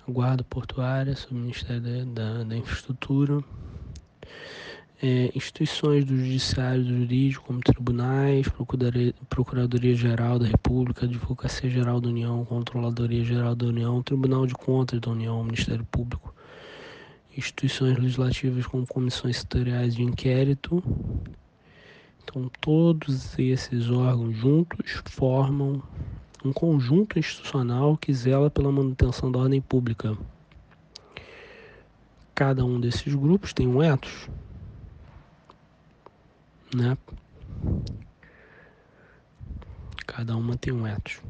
Guarda 0.08 0.44
Portuária, 0.44 1.16
sob 1.16 1.34
o 1.34 1.38
Ministério 1.38 1.80
da, 1.80 2.04
da, 2.04 2.44
da 2.44 2.56
Infraestrutura, 2.56 3.42
é, 5.02 5.30
instituições 5.34 6.04
do 6.04 6.16
Judiciário 6.16 6.82
do 6.82 6.96
Jurídico, 6.98 7.44
como 7.44 7.60
tribunais, 7.60 8.46
Procuradoria-Geral 9.28 10.38
da 10.38 10.46
República, 10.46 11.04
Advocacia-Geral 11.04 12.00
da 12.00 12.08
União, 12.08 12.44
Controladoria-Geral 12.44 13.54
da 13.54 13.66
União, 13.66 14.02
Tribunal 14.02 14.46
de 14.46 14.54
Contas 14.54 15.00
da 15.00 15.10
União, 15.10 15.44
Ministério 15.44 15.84
Público, 15.90 16.34
instituições 17.36 17.98
legislativas 17.98 18.66
como 18.66 18.86
comissões 18.86 19.38
setoriais 19.38 19.94
de 19.94 20.02
inquérito. 20.02 20.82
Então, 22.28 22.50
todos 22.60 23.38
esses 23.38 23.88
órgãos 23.88 24.36
juntos 24.36 25.00
formam 25.04 25.80
um 26.44 26.52
conjunto 26.52 27.20
institucional 27.20 27.96
que 27.96 28.12
zela 28.12 28.50
pela 28.50 28.70
manutenção 28.72 29.30
da 29.30 29.38
ordem 29.38 29.60
pública. 29.60 30.18
Cada 32.34 32.64
um 32.64 32.80
desses 32.80 33.14
grupos 33.14 33.52
tem 33.52 33.68
um 33.68 33.80
ethos, 33.80 34.28
né? 36.74 36.98
Cada 40.04 40.36
uma 40.36 40.56
tem 40.56 40.72
um 40.72 40.84
ethos. 40.84 41.20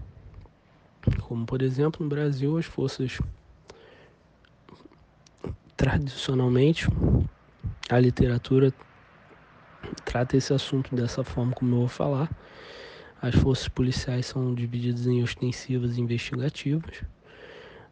Como, 1.20 1.44
por 1.44 1.60
exemplo, 1.60 2.02
no 2.02 2.08
Brasil, 2.08 2.56
as 2.56 2.64
forças 2.64 3.18
tradicionalmente 5.76 6.86
a 7.90 8.00
literatura 8.00 8.72
trata 10.16 10.34
esse 10.34 10.54
assunto 10.54 10.96
dessa 10.96 11.22
forma 11.22 11.52
como 11.52 11.74
eu 11.74 11.78
vou 11.80 11.88
falar. 11.88 12.30
As 13.20 13.34
forças 13.34 13.68
policiais 13.68 14.24
são 14.24 14.54
divididas 14.54 15.06
em 15.06 15.22
ostensivas 15.22 15.98
e 15.98 16.00
investigativas. 16.00 17.02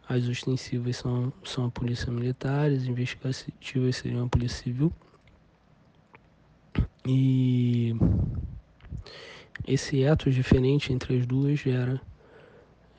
As 0.08 0.26
ostensivas 0.26 0.96
são, 0.96 1.30
são 1.44 1.66
a 1.66 1.70
polícia 1.70 2.10
militar, 2.10 2.70
as 2.70 2.84
investigativas 2.84 3.96
seriam 3.96 4.24
a 4.24 4.28
polícia 4.28 4.62
civil. 4.62 4.90
E 7.06 7.94
esse 9.66 10.02
etos 10.02 10.34
diferente 10.34 10.94
entre 10.94 11.18
as 11.18 11.26
duas 11.26 11.58
gera 11.58 12.00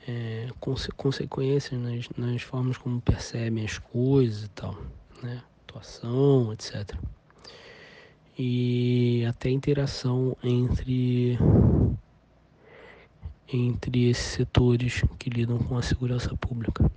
é, 0.06 0.48
conse 0.60 0.92
consequências 0.92 1.80
nas, 1.80 2.08
nas 2.16 2.42
formas 2.42 2.78
como 2.78 3.00
percebem 3.00 3.64
as 3.64 3.76
coisas 3.76 4.44
e 4.44 4.48
tal, 4.50 4.78
né? 5.20 5.42
Atuação, 5.64 6.52
etc. 6.52 6.96
E 8.38 9.24
até 9.26 9.50
interação 9.50 10.36
entre 10.42 11.38
entre 13.52 14.08
esses 14.08 14.24
setores 14.24 15.02
que 15.18 15.30
lidam 15.30 15.58
com 15.58 15.78
a 15.78 15.82
segurança 15.82 16.36
pública. 16.36 16.90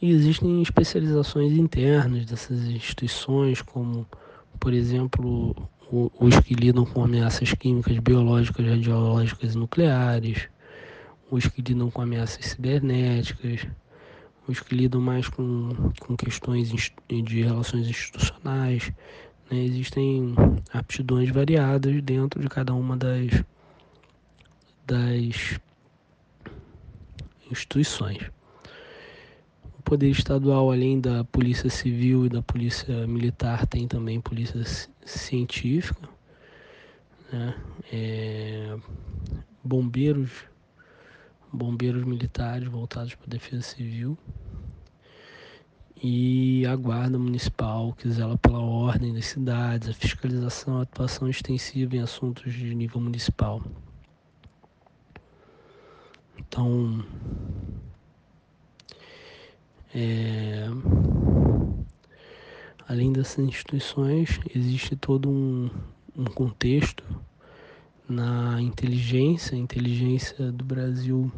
E 0.00 0.10
existem 0.10 0.62
especializações 0.62 1.52
internas 1.52 2.26
dessas 2.26 2.64
instituições, 2.64 3.62
como, 3.62 4.06
por 4.60 4.72
exemplo, 4.72 5.54
os 5.90 6.38
que 6.40 6.54
lidam 6.54 6.84
com 6.84 7.02
ameaças 7.02 7.52
químicas, 7.54 7.98
biológicas, 7.98 8.66
radiológicas 8.66 9.54
e 9.54 9.58
nucleares, 9.58 10.48
os 11.30 11.46
que 11.46 11.62
lidam 11.62 11.90
com 11.90 12.02
ameaças 12.02 12.44
cibernéticas, 12.44 13.66
os 14.48 14.60
que 14.60 14.74
lidam 14.74 15.00
mais 15.00 15.28
com, 15.28 15.92
com 16.00 16.16
questões 16.16 16.68
de 16.68 17.42
relações 17.42 17.88
institucionais. 17.88 18.92
Né? 19.50 19.64
Existem 19.64 20.34
aptidões 20.72 21.30
variadas 21.30 22.00
dentro 22.02 22.40
de 22.40 22.48
cada 22.48 22.74
uma 22.74 22.96
das, 22.96 23.44
das 24.86 25.60
instituições. 27.50 28.30
O 29.78 29.82
poder 29.82 30.10
estadual, 30.10 30.70
além 30.70 31.00
da 31.00 31.24
polícia 31.24 31.70
civil 31.70 32.26
e 32.26 32.28
da 32.28 32.42
polícia 32.42 33.06
militar, 33.06 33.66
tem 33.66 33.86
também 33.86 34.20
polícia 34.20 34.62
científica, 35.04 36.08
né? 37.32 37.54
É, 37.92 38.76
bombeiros, 39.62 40.30
bombeiros 41.52 42.04
militares 42.04 42.68
voltados 42.68 43.14
para 43.14 43.26
a 43.26 43.30
defesa 43.30 43.62
civil 43.62 44.18
e 46.02 46.66
a 46.66 46.76
guarda 46.76 47.18
municipal 47.18 47.92
que 47.94 48.10
zela 48.10 48.36
pela 48.36 48.60
ordem 48.60 49.14
das 49.14 49.26
cidades, 49.26 49.88
a 49.88 49.94
fiscalização, 49.94 50.78
a 50.78 50.82
atuação 50.82 51.28
extensiva 51.28 51.96
em 51.96 52.00
assuntos 52.00 52.52
de 52.52 52.74
nível 52.74 53.00
municipal. 53.00 53.62
Então, 56.38 57.04
é, 59.94 60.66
além 62.86 63.12
dessas 63.12 63.38
instituições, 63.38 64.38
existe 64.54 64.94
todo 64.96 65.30
um, 65.30 65.70
um 66.14 66.24
contexto 66.24 67.04
na 68.08 68.60
inteligência, 68.60 69.56
a 69.56 69.58
inteligência 69.58 70.52
do 70.52 70.64
Brasil 70.64 71.30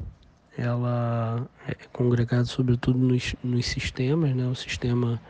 ela 0.56 1.48
é 1.68 1.74
congregada 1.92 2.44
sobretudo 2.44 2.98
nos, 2.98 3.34
nos 3.44 3.66
sistemas, 3.66 4.34
né? 4.34 4.46
o 4.48 4.54
sistema 4.56 5.20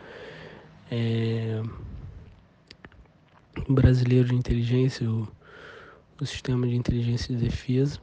é, 0.91 1.62
brasileiro 3.68 4.28
de 4.28 4.34
inteligência, 4.34 5.09
o, 5.09 5.28
o 6.18 6.24
sistema 6.24 6.66
de 6.66 6.74
inteligência 6.74 7.32
e 7.32 7.36
defesa. 7.36 8.01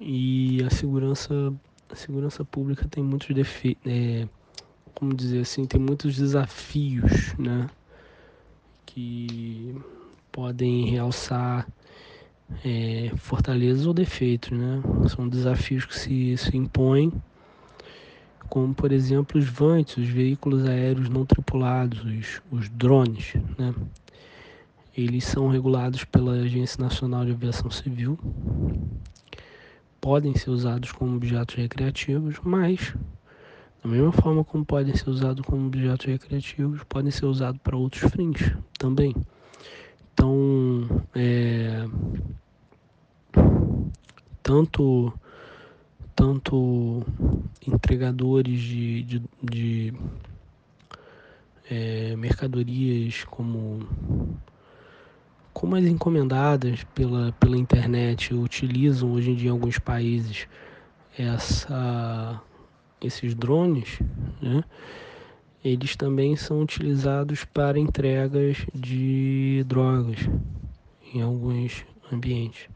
E 0.00 0.62
a 0.64 0.70
segurança, 0.70 1.52
a 1.88 1.96
segurança 1.96 2.44
pública 2.44 2.86
tem 2.88 3.02
muitos 3.02 3.34
defeitos, 3.34 3.82
é, 3.86 4.28
como 4.94 5.14
dizer 5.14 5.40
assim, 5.40 5.66
tem 5.66 5.80
muitos 5.80 6.16
desafios, 6.16 7.34
né? 7.38 7.68
Que 8.86 9.74
podem 10.34 10.86
realçar 10.86 11.64
é, 12.64 13.12
fortalezas 13.16 13.86
ou 13.86 13.94
defeitos, 13.94 14.50
né? 14.50 14.82
São 15.08 15.28
desafios 15.28 15.86
que 15.86 15.96
se, 15.96 16.36
se 16.36 16.56
impõem, 16.56 17.12
como 18.48 18.74
por 18.74 18.90
exemplo 18.90 19.38
os 19.38 19.48
VANTs, 19.48 19.96
os 19.96 20.08
veículos 20.08 20.66
aéreos 20.66 21.08
não 21.08 21.24
tripulados, 21.24 22.04
os, 22.04 22.42
os 22.50 22.68
drones, 22.68 23.34
né? 23.56 23.72
Eles 24.96 25.22
são 25.24 25.48
regulados 25.48 26.02
pela 26.04 26.32
Agência 26.32 26.82
Nacional 26.82 27.24
de 27.24 27.30
Aviação 27.30 27.70
Civil, 27.70 28.18
podem 30.00 30.34
ser 30.34 30.50
usados 30.50 30.90
como 30.90 31.14
objetos 31.14 31.54
recreativos, 31.54 32.40
mas 32.42 32.92
da 33.82 33.88
mesma 33.88 34.10
forma 34.10 34.42
como 34.42 34.64
podem 34.64 34.96
ser 34.96 35.10
usados 35.10 35.46
como 35.46 35.68
objetos 35.68 36.06
recreativos, 36.06 36.82
podem 36.88 37.12
ser 37.12 37.26
usados 37.26 37.60
para 37.62 37.76
outros 37.76 38.10
fins 38.10 38.52
também. 38.76 39.14
Então, 40.14 41.02
é, 41.12 41.84
tanto, 44.42 45.12
tanto 46.14 47.04
entregadores 47.66 48.60
de, 48.60 49.02
de, 49.02 49.22
de 49.42 49.94
é, 51.68 52.14
mercadorias 52.14 53.24
como, 53.24 53.80
como 55.52 55.74
as 55.74 55.84
encomendadas 55.84 56.84
pela, 56.94 57.32
pela 57.32 57.56
internet 57.56 58.32
utilizam 58.32 59.10
hoje 59.12 59.32
em 59.32 59.34
dia 59.34 59.48
em 59.48 59.52
alguns 59.52 59.80
países 59.80 60.46
essa, 61.18 62.40
esses 63.00 63.34
drones, 63.34 63.98
né? 64.40 64.62
Eles 65.64 65.96
também 65.96 66.36
são 66.36 66.60
utilizados 66.60 67.44
para 67.44 67.78
entregas 67.78 68.58
de 68.74 69.64
drogas 69.66 70.28
em 71.14 71.22
alguns 71.22 71.86
ambientes. 72.12 72.68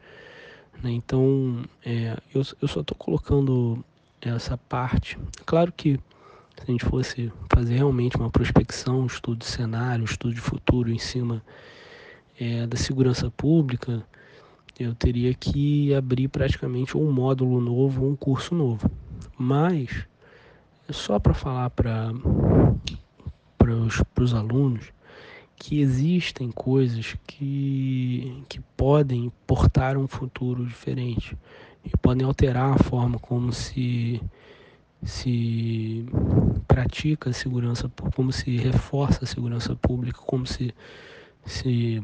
Né? 0.81 0.91
Então, 0.91 1.63
é, 1.85 2.17
eu, 2.33 2.41
eu 2.59 2.67
só 2.67 2.81
estou 2.81 2.97
colocando 2.97 3.85
essa 4.19 4.57
parte. 4.57 5.19
Claro 5.45 5.71
que 5.71 5.99
se 6.57 6.63
a 6.63 6.71
gente 6.71 6.83
fosse 6.83 7.31
fazer 7.53 7.75
realmente 7.75 8.17
uma 8.17 8.31
prospecção, 8.31 9.01
um 9.01 9.05
estudo 9.05 9.37
de 9.37 9.45
cenário, 9.45 10.01
um 10.01 10.05
estudo 10.05 10.33
de 10.33 10.41
futuro 10.41 10.91
em 10.91 10.97
cima 10.97 11.43
é, 12.39 12.65
da 12.65 12.75
segurança 12.75 13.29
pública, 13.29 14.03
eu 14.79 14.95
teria 14.95 15.33
que 15.33 15.93
abrir 15.93 16.27
praticamente 16.27 16.97
um 16.97 17.11
módulo 17.11 17.61
novo, 17.61 18.07
um 18.07 18.15
curso 18.15 18.55
novo. 18.55 18.89
Mas 19.37 20.07
só 20.89 21.19
para 21.19 21.33
falar 21.33 21.69
para 21.69 22.11
os 23.71 24.33
alunos 24.33 24.91
que 25.59 25.81
existem 25.81 26.49
coisas 26.51 27.15
que, 27.27 28.43
que 28.47 28.61
podem 28.77 29.31
portar 29.45 29.97
um 29.97 30.07
futuro 30.07 30.65
diferente 30.65 31.37
e 31.83 31.89
podem 31.97 32.25
alterar 32.25 32.73
a 32.73 32.83
forma 32.83 33.19
como 33.19 33.51
se 33.51 34.21
se 35.03 36.05
pratica 36.67 37.29
a 37.29 37.33
segurança, 37.33 37.89
como 38.15 38.33
se 38.33 38.57
reforça 38.57 39.23
a 39.23 39.27
segurança 39.27 39.75
pública, 39.75 40.19
como 40.25 40.45
se 40.45 40.73
se 41.45 42.03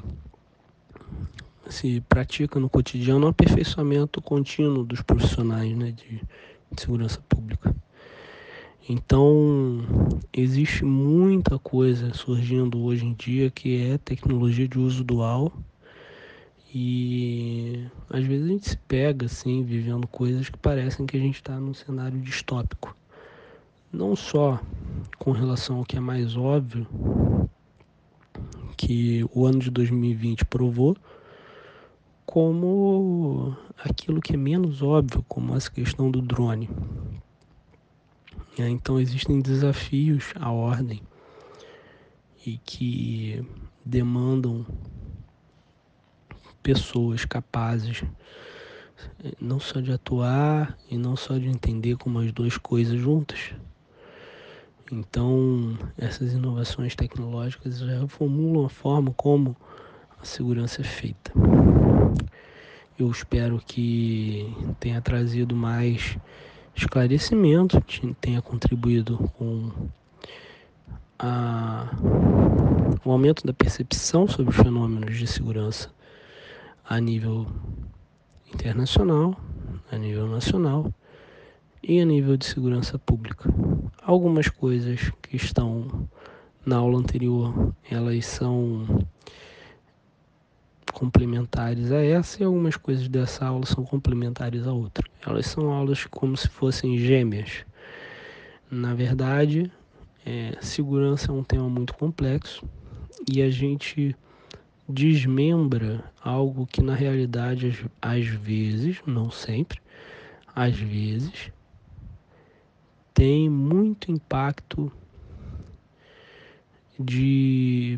se 1.70 2.02
pratica 2.02 2.60
no 2.60 2.70
cotidiano 2.70 3.26
um 3.26 3.30
aperfeiçoamento 3.30 4.22
contínuo 4.22 4.84
dos 4.84 5.02
profissionais 5.02 5.76
né, 5.76 5.92
de, 5.92 6.22
de 6.72 6.82
segurança 6.82 7.22
pública. 7.28 7.76
Então, 8.88 9.80
existe 10.32 10.86
muita 10.86 11.58
coisa 11.58 12.14
surgindo 12.14 12.84
hoje 12.84 13.04
em 13.04 13.14
dia 13.14 13.50
que 13.50 13.82
é 13.82 13.98
tecnologia 13.98 14.68
de 14.68 14.78
uso 14.78 15.04
dual. 15.04 15.52
E 16.72 17.88
às 18.08 18.24
vezes 18.24 18.46
a 18.46 18.50
gente 18.50 18.70
se 18.70 18.78
pega 18.78 19.26
assim, 19.26 19.64
vivendo 19.64 20.06
coisas 20.06 20.50
que 20.50 20.58
parecem 20.60 21.08
que 21.08 21.18
a 21.18 21.20
gente 21.20 21.36
está 21.36 21.60
num 21.60 21.74
cenário 21.74 22.20
distópico. 22.20 22.96
Não 23.92 24.16
só 24.16 24.62
com 25.18 25.32
relação 25.32 25.78
ao 25.78 25.84
que 25.84 25.98
é 25.98 26.00
mais 26.00 26.38
óbvio, 26.38 26.86
que 28.78 29.26
o 29.34 29.48
ano 29.48 29.58
de 29.58 29.72
2020 29.72 30.46
provou, 30.46 30.96
como 32.24 33.58
aquilo 33.84 34.22
que 34.22 34.34
é 34.34 34.38
menos 34.38 34.84
óbvio, 34.84 35.26
como 35.28 35.56
essa 35.56 35.72
questão 35.72 36.12
do 36.12 36.22
drone. 36.22 36.70
É, 38.58 38.70
então 38.70 39.00
existem 39.00 39.42
desafios 39.42 40.34
à 40.40 40.50
ordem 40.50 41.02
e 42.46 42.58
que 42.58 43.44
demandam 43.84 44.66
pessoas 46.64 47.26
capazes 47.26 48.04
é, 49.24 49.34
não 49.42 49.60
só 49.60 49.82
de 49.82 49.92
atuar 49.92 50.78
e 50.90 50.98
não 50.98 51.18
só 51.18 51.38
de 51.38 51.48
entender 51.48 51.98
como 51.98 52.20
as 52.20 52.32
duas 52.32 52.58
coisas 52.58 53.00
juntas. 53.00 53.54
Então, 54.92 55.78
essas 55.98 56.34
inovações 56.34 56.96
tecnológicas 56.96 57.80
já 57.80 58.00
reformulam 58.00 58.66
a 58.66 58.70
forma 58.70 59.12
como 59.14 59.56
a 60.22 60.24
segurança 60.24 60.82
é 60.82 60.84
feita. 60.84 61.34
Eu 62.98 63.10
espero 63.10 63.62
que 63.66 64.48
tenha 64.80 65.02
trazido 65.02 65.56
mais 65.56 66.18
esclarecimento 66.76 67.82
tenha 68.20 68.42
contribuído 68.42 69.18
com 69.38 69.72
a, 71.18 71.90
o 73.04 73.12
aumento 73.12 73.46
da 73.46 73.54
percepção 73.54 74.28
sobre 74.28 74.52
os 74.52 74.58
fenômenos 74.58 75.18
de 75.18 75.26
segurança 75.26 75.90
a 76.84 77.00
nível 77.00 77.48
internacional, 78.54 79.36
a 79.92 79.98
nível 79.98 80.28
nacional 80.28 80.94
e 81.82 82.00
a 82.00 82.06
nível 82.06 82.38
de 82.38 82.46
segurança 82.46 83.00
pública. 83.00 83.50
Algumas 84.02 84.50
coisas 84.50 85.12
que 85.22 85.36
estão 85.36 86.08
na 86.66 86.78
aula 86.78 87.00
anterior, 87.00 87.74
elas 87.90 88.26
são 88.26 89.06
complementares 90.96 91.92
a 91.92 92.02
essa 92.02 92.42
e 92.42 92.46
algumas 92.46 92.78
coisas 92.78 93.10
dessa 93.10 93.46
aula 93.46 93.66
são 93.66 93.84
complementares 93.84 94.66
a 94.66 94.72
outra. 94.72 95.06
Elas 95.26 95.46
são 95.46 95.70
aulas 95.70 96.06
como 96.06 96.38
se 96.38 96.48
fossem 96.48 96.98
gêmeas. 96.98 97.66
Na 98.72 98.94
verdade, 98.94 99.70
é, 100.26 100.58
segurança 100.62 101.32
é 101.32 101.36
um 101.36 101.44
tema 101.44 101.70
muito 101.70 101.94
complexo 101.94 102.66
e 103.30 103.42
a 103.42 103.50
gente 103.50 104.16
desmembra 104.88 106.02
algo 106.24 106.66
que 106.66 106.82
na 106.82 106.96
realidade 106.96 107.86
às 108.02 108.26
vezes, 108.26 109.02
não 109.06 109.30
sempre, 109.30 109.82
às 110.56 110.78
vezes 110.78 111.52
tem 113.14 113.50
muito 113.50 114.12
impacto 114.12 114.90
de 116.98 117.98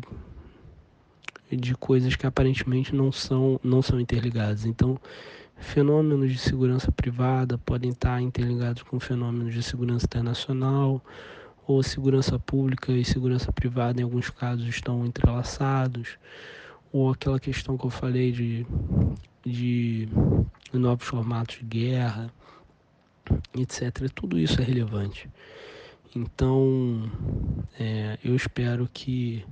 de 1.50 1.74
coisas 1.74 2.14
que 2.16 2.26
aparentemente 2.26 2.94
não 2.94 3.10
são 3.10 3.58
não 3.62 3.82
são 3.82 4.00
interligadas. 4.00 4.64
Então, 4.64 4.98
fenômenos 5.56 6.32
de 6.32 6.38
segurança 6.38 6.90
privada 6.92 7.58
podem 7.58 7.90
estar 7.90 8.20
interligados 8.20 8.82
com 8.82 9.00
fenômenos 9.00 9.54
de 9.54 9.62
segurança 9.62 10.06
internacional, 10.06 11.02
ou 11.66 11.82
segurança 11.82 12.38
pública 12.38 12.92
e 12.92 13.04
segurança 13.04 13.52
privada 13.52 14.00
em 14.00 14.04
alguns 14.04 14.30
casos 14.30 14.66
estão 14.66 15.04
entrelaçados, 15.04 16.16
ou 16.90 17.10
aquela 17.10 17.38
questão 17.38 17.76
que 17.76 17.84
eu 17.84 17.90
falei 17.90 18.32
de, 18.32 18.66
de 19.44 20.08
novos 20.72 21.06
formatos 21.06 21.58
de 21.58 21.64
guerra, 21.64 22.32
etc. 23.54 24.10
Tudo 24.14 24.38
isso 24.38 24.60
é 24.60 24.64
relevante. 24.64 25.28
Então, 26.16 27.10
é, 27.78 28.18
eu 28.24 28.34
espero 28.34 28.88
que 28.90 29.44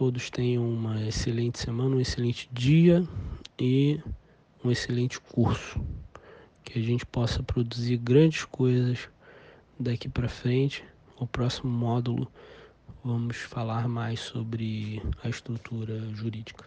todos 0.00 0.30
tenham 0.30 0.66
uma 0.66 0.98
excelente 1.06 1.58
semana, 1.58 1.96
um 1.96 2.00
excelente 2.00 2.48
dia 2.50 3.06
e 3.58 4.00
um 4.64 4.70
excelente 4.70 5.20
curso. 5.20 5.78
Que 6.64 6.78
a 6.78 6.82
gente 6.82 7.04
possa 7.04 7.42
produzir 7.42 7.98
grandes 7.98 8.46
coisas 8.46 9.10
daqui 9.78 10.08
para 10.08 10.26
frente. 10.26 10.82
O 11.18 11.26
próximo 11.26 11.70
módulo 11.70 12.26
vamos 13.04 13.36
falar 13.36 13.86
mais 13.88 14.20
sobre 14.20 15.02
a 15.22 15.28
estrutura 15.28 16.00
jurídica. 16.14 16.64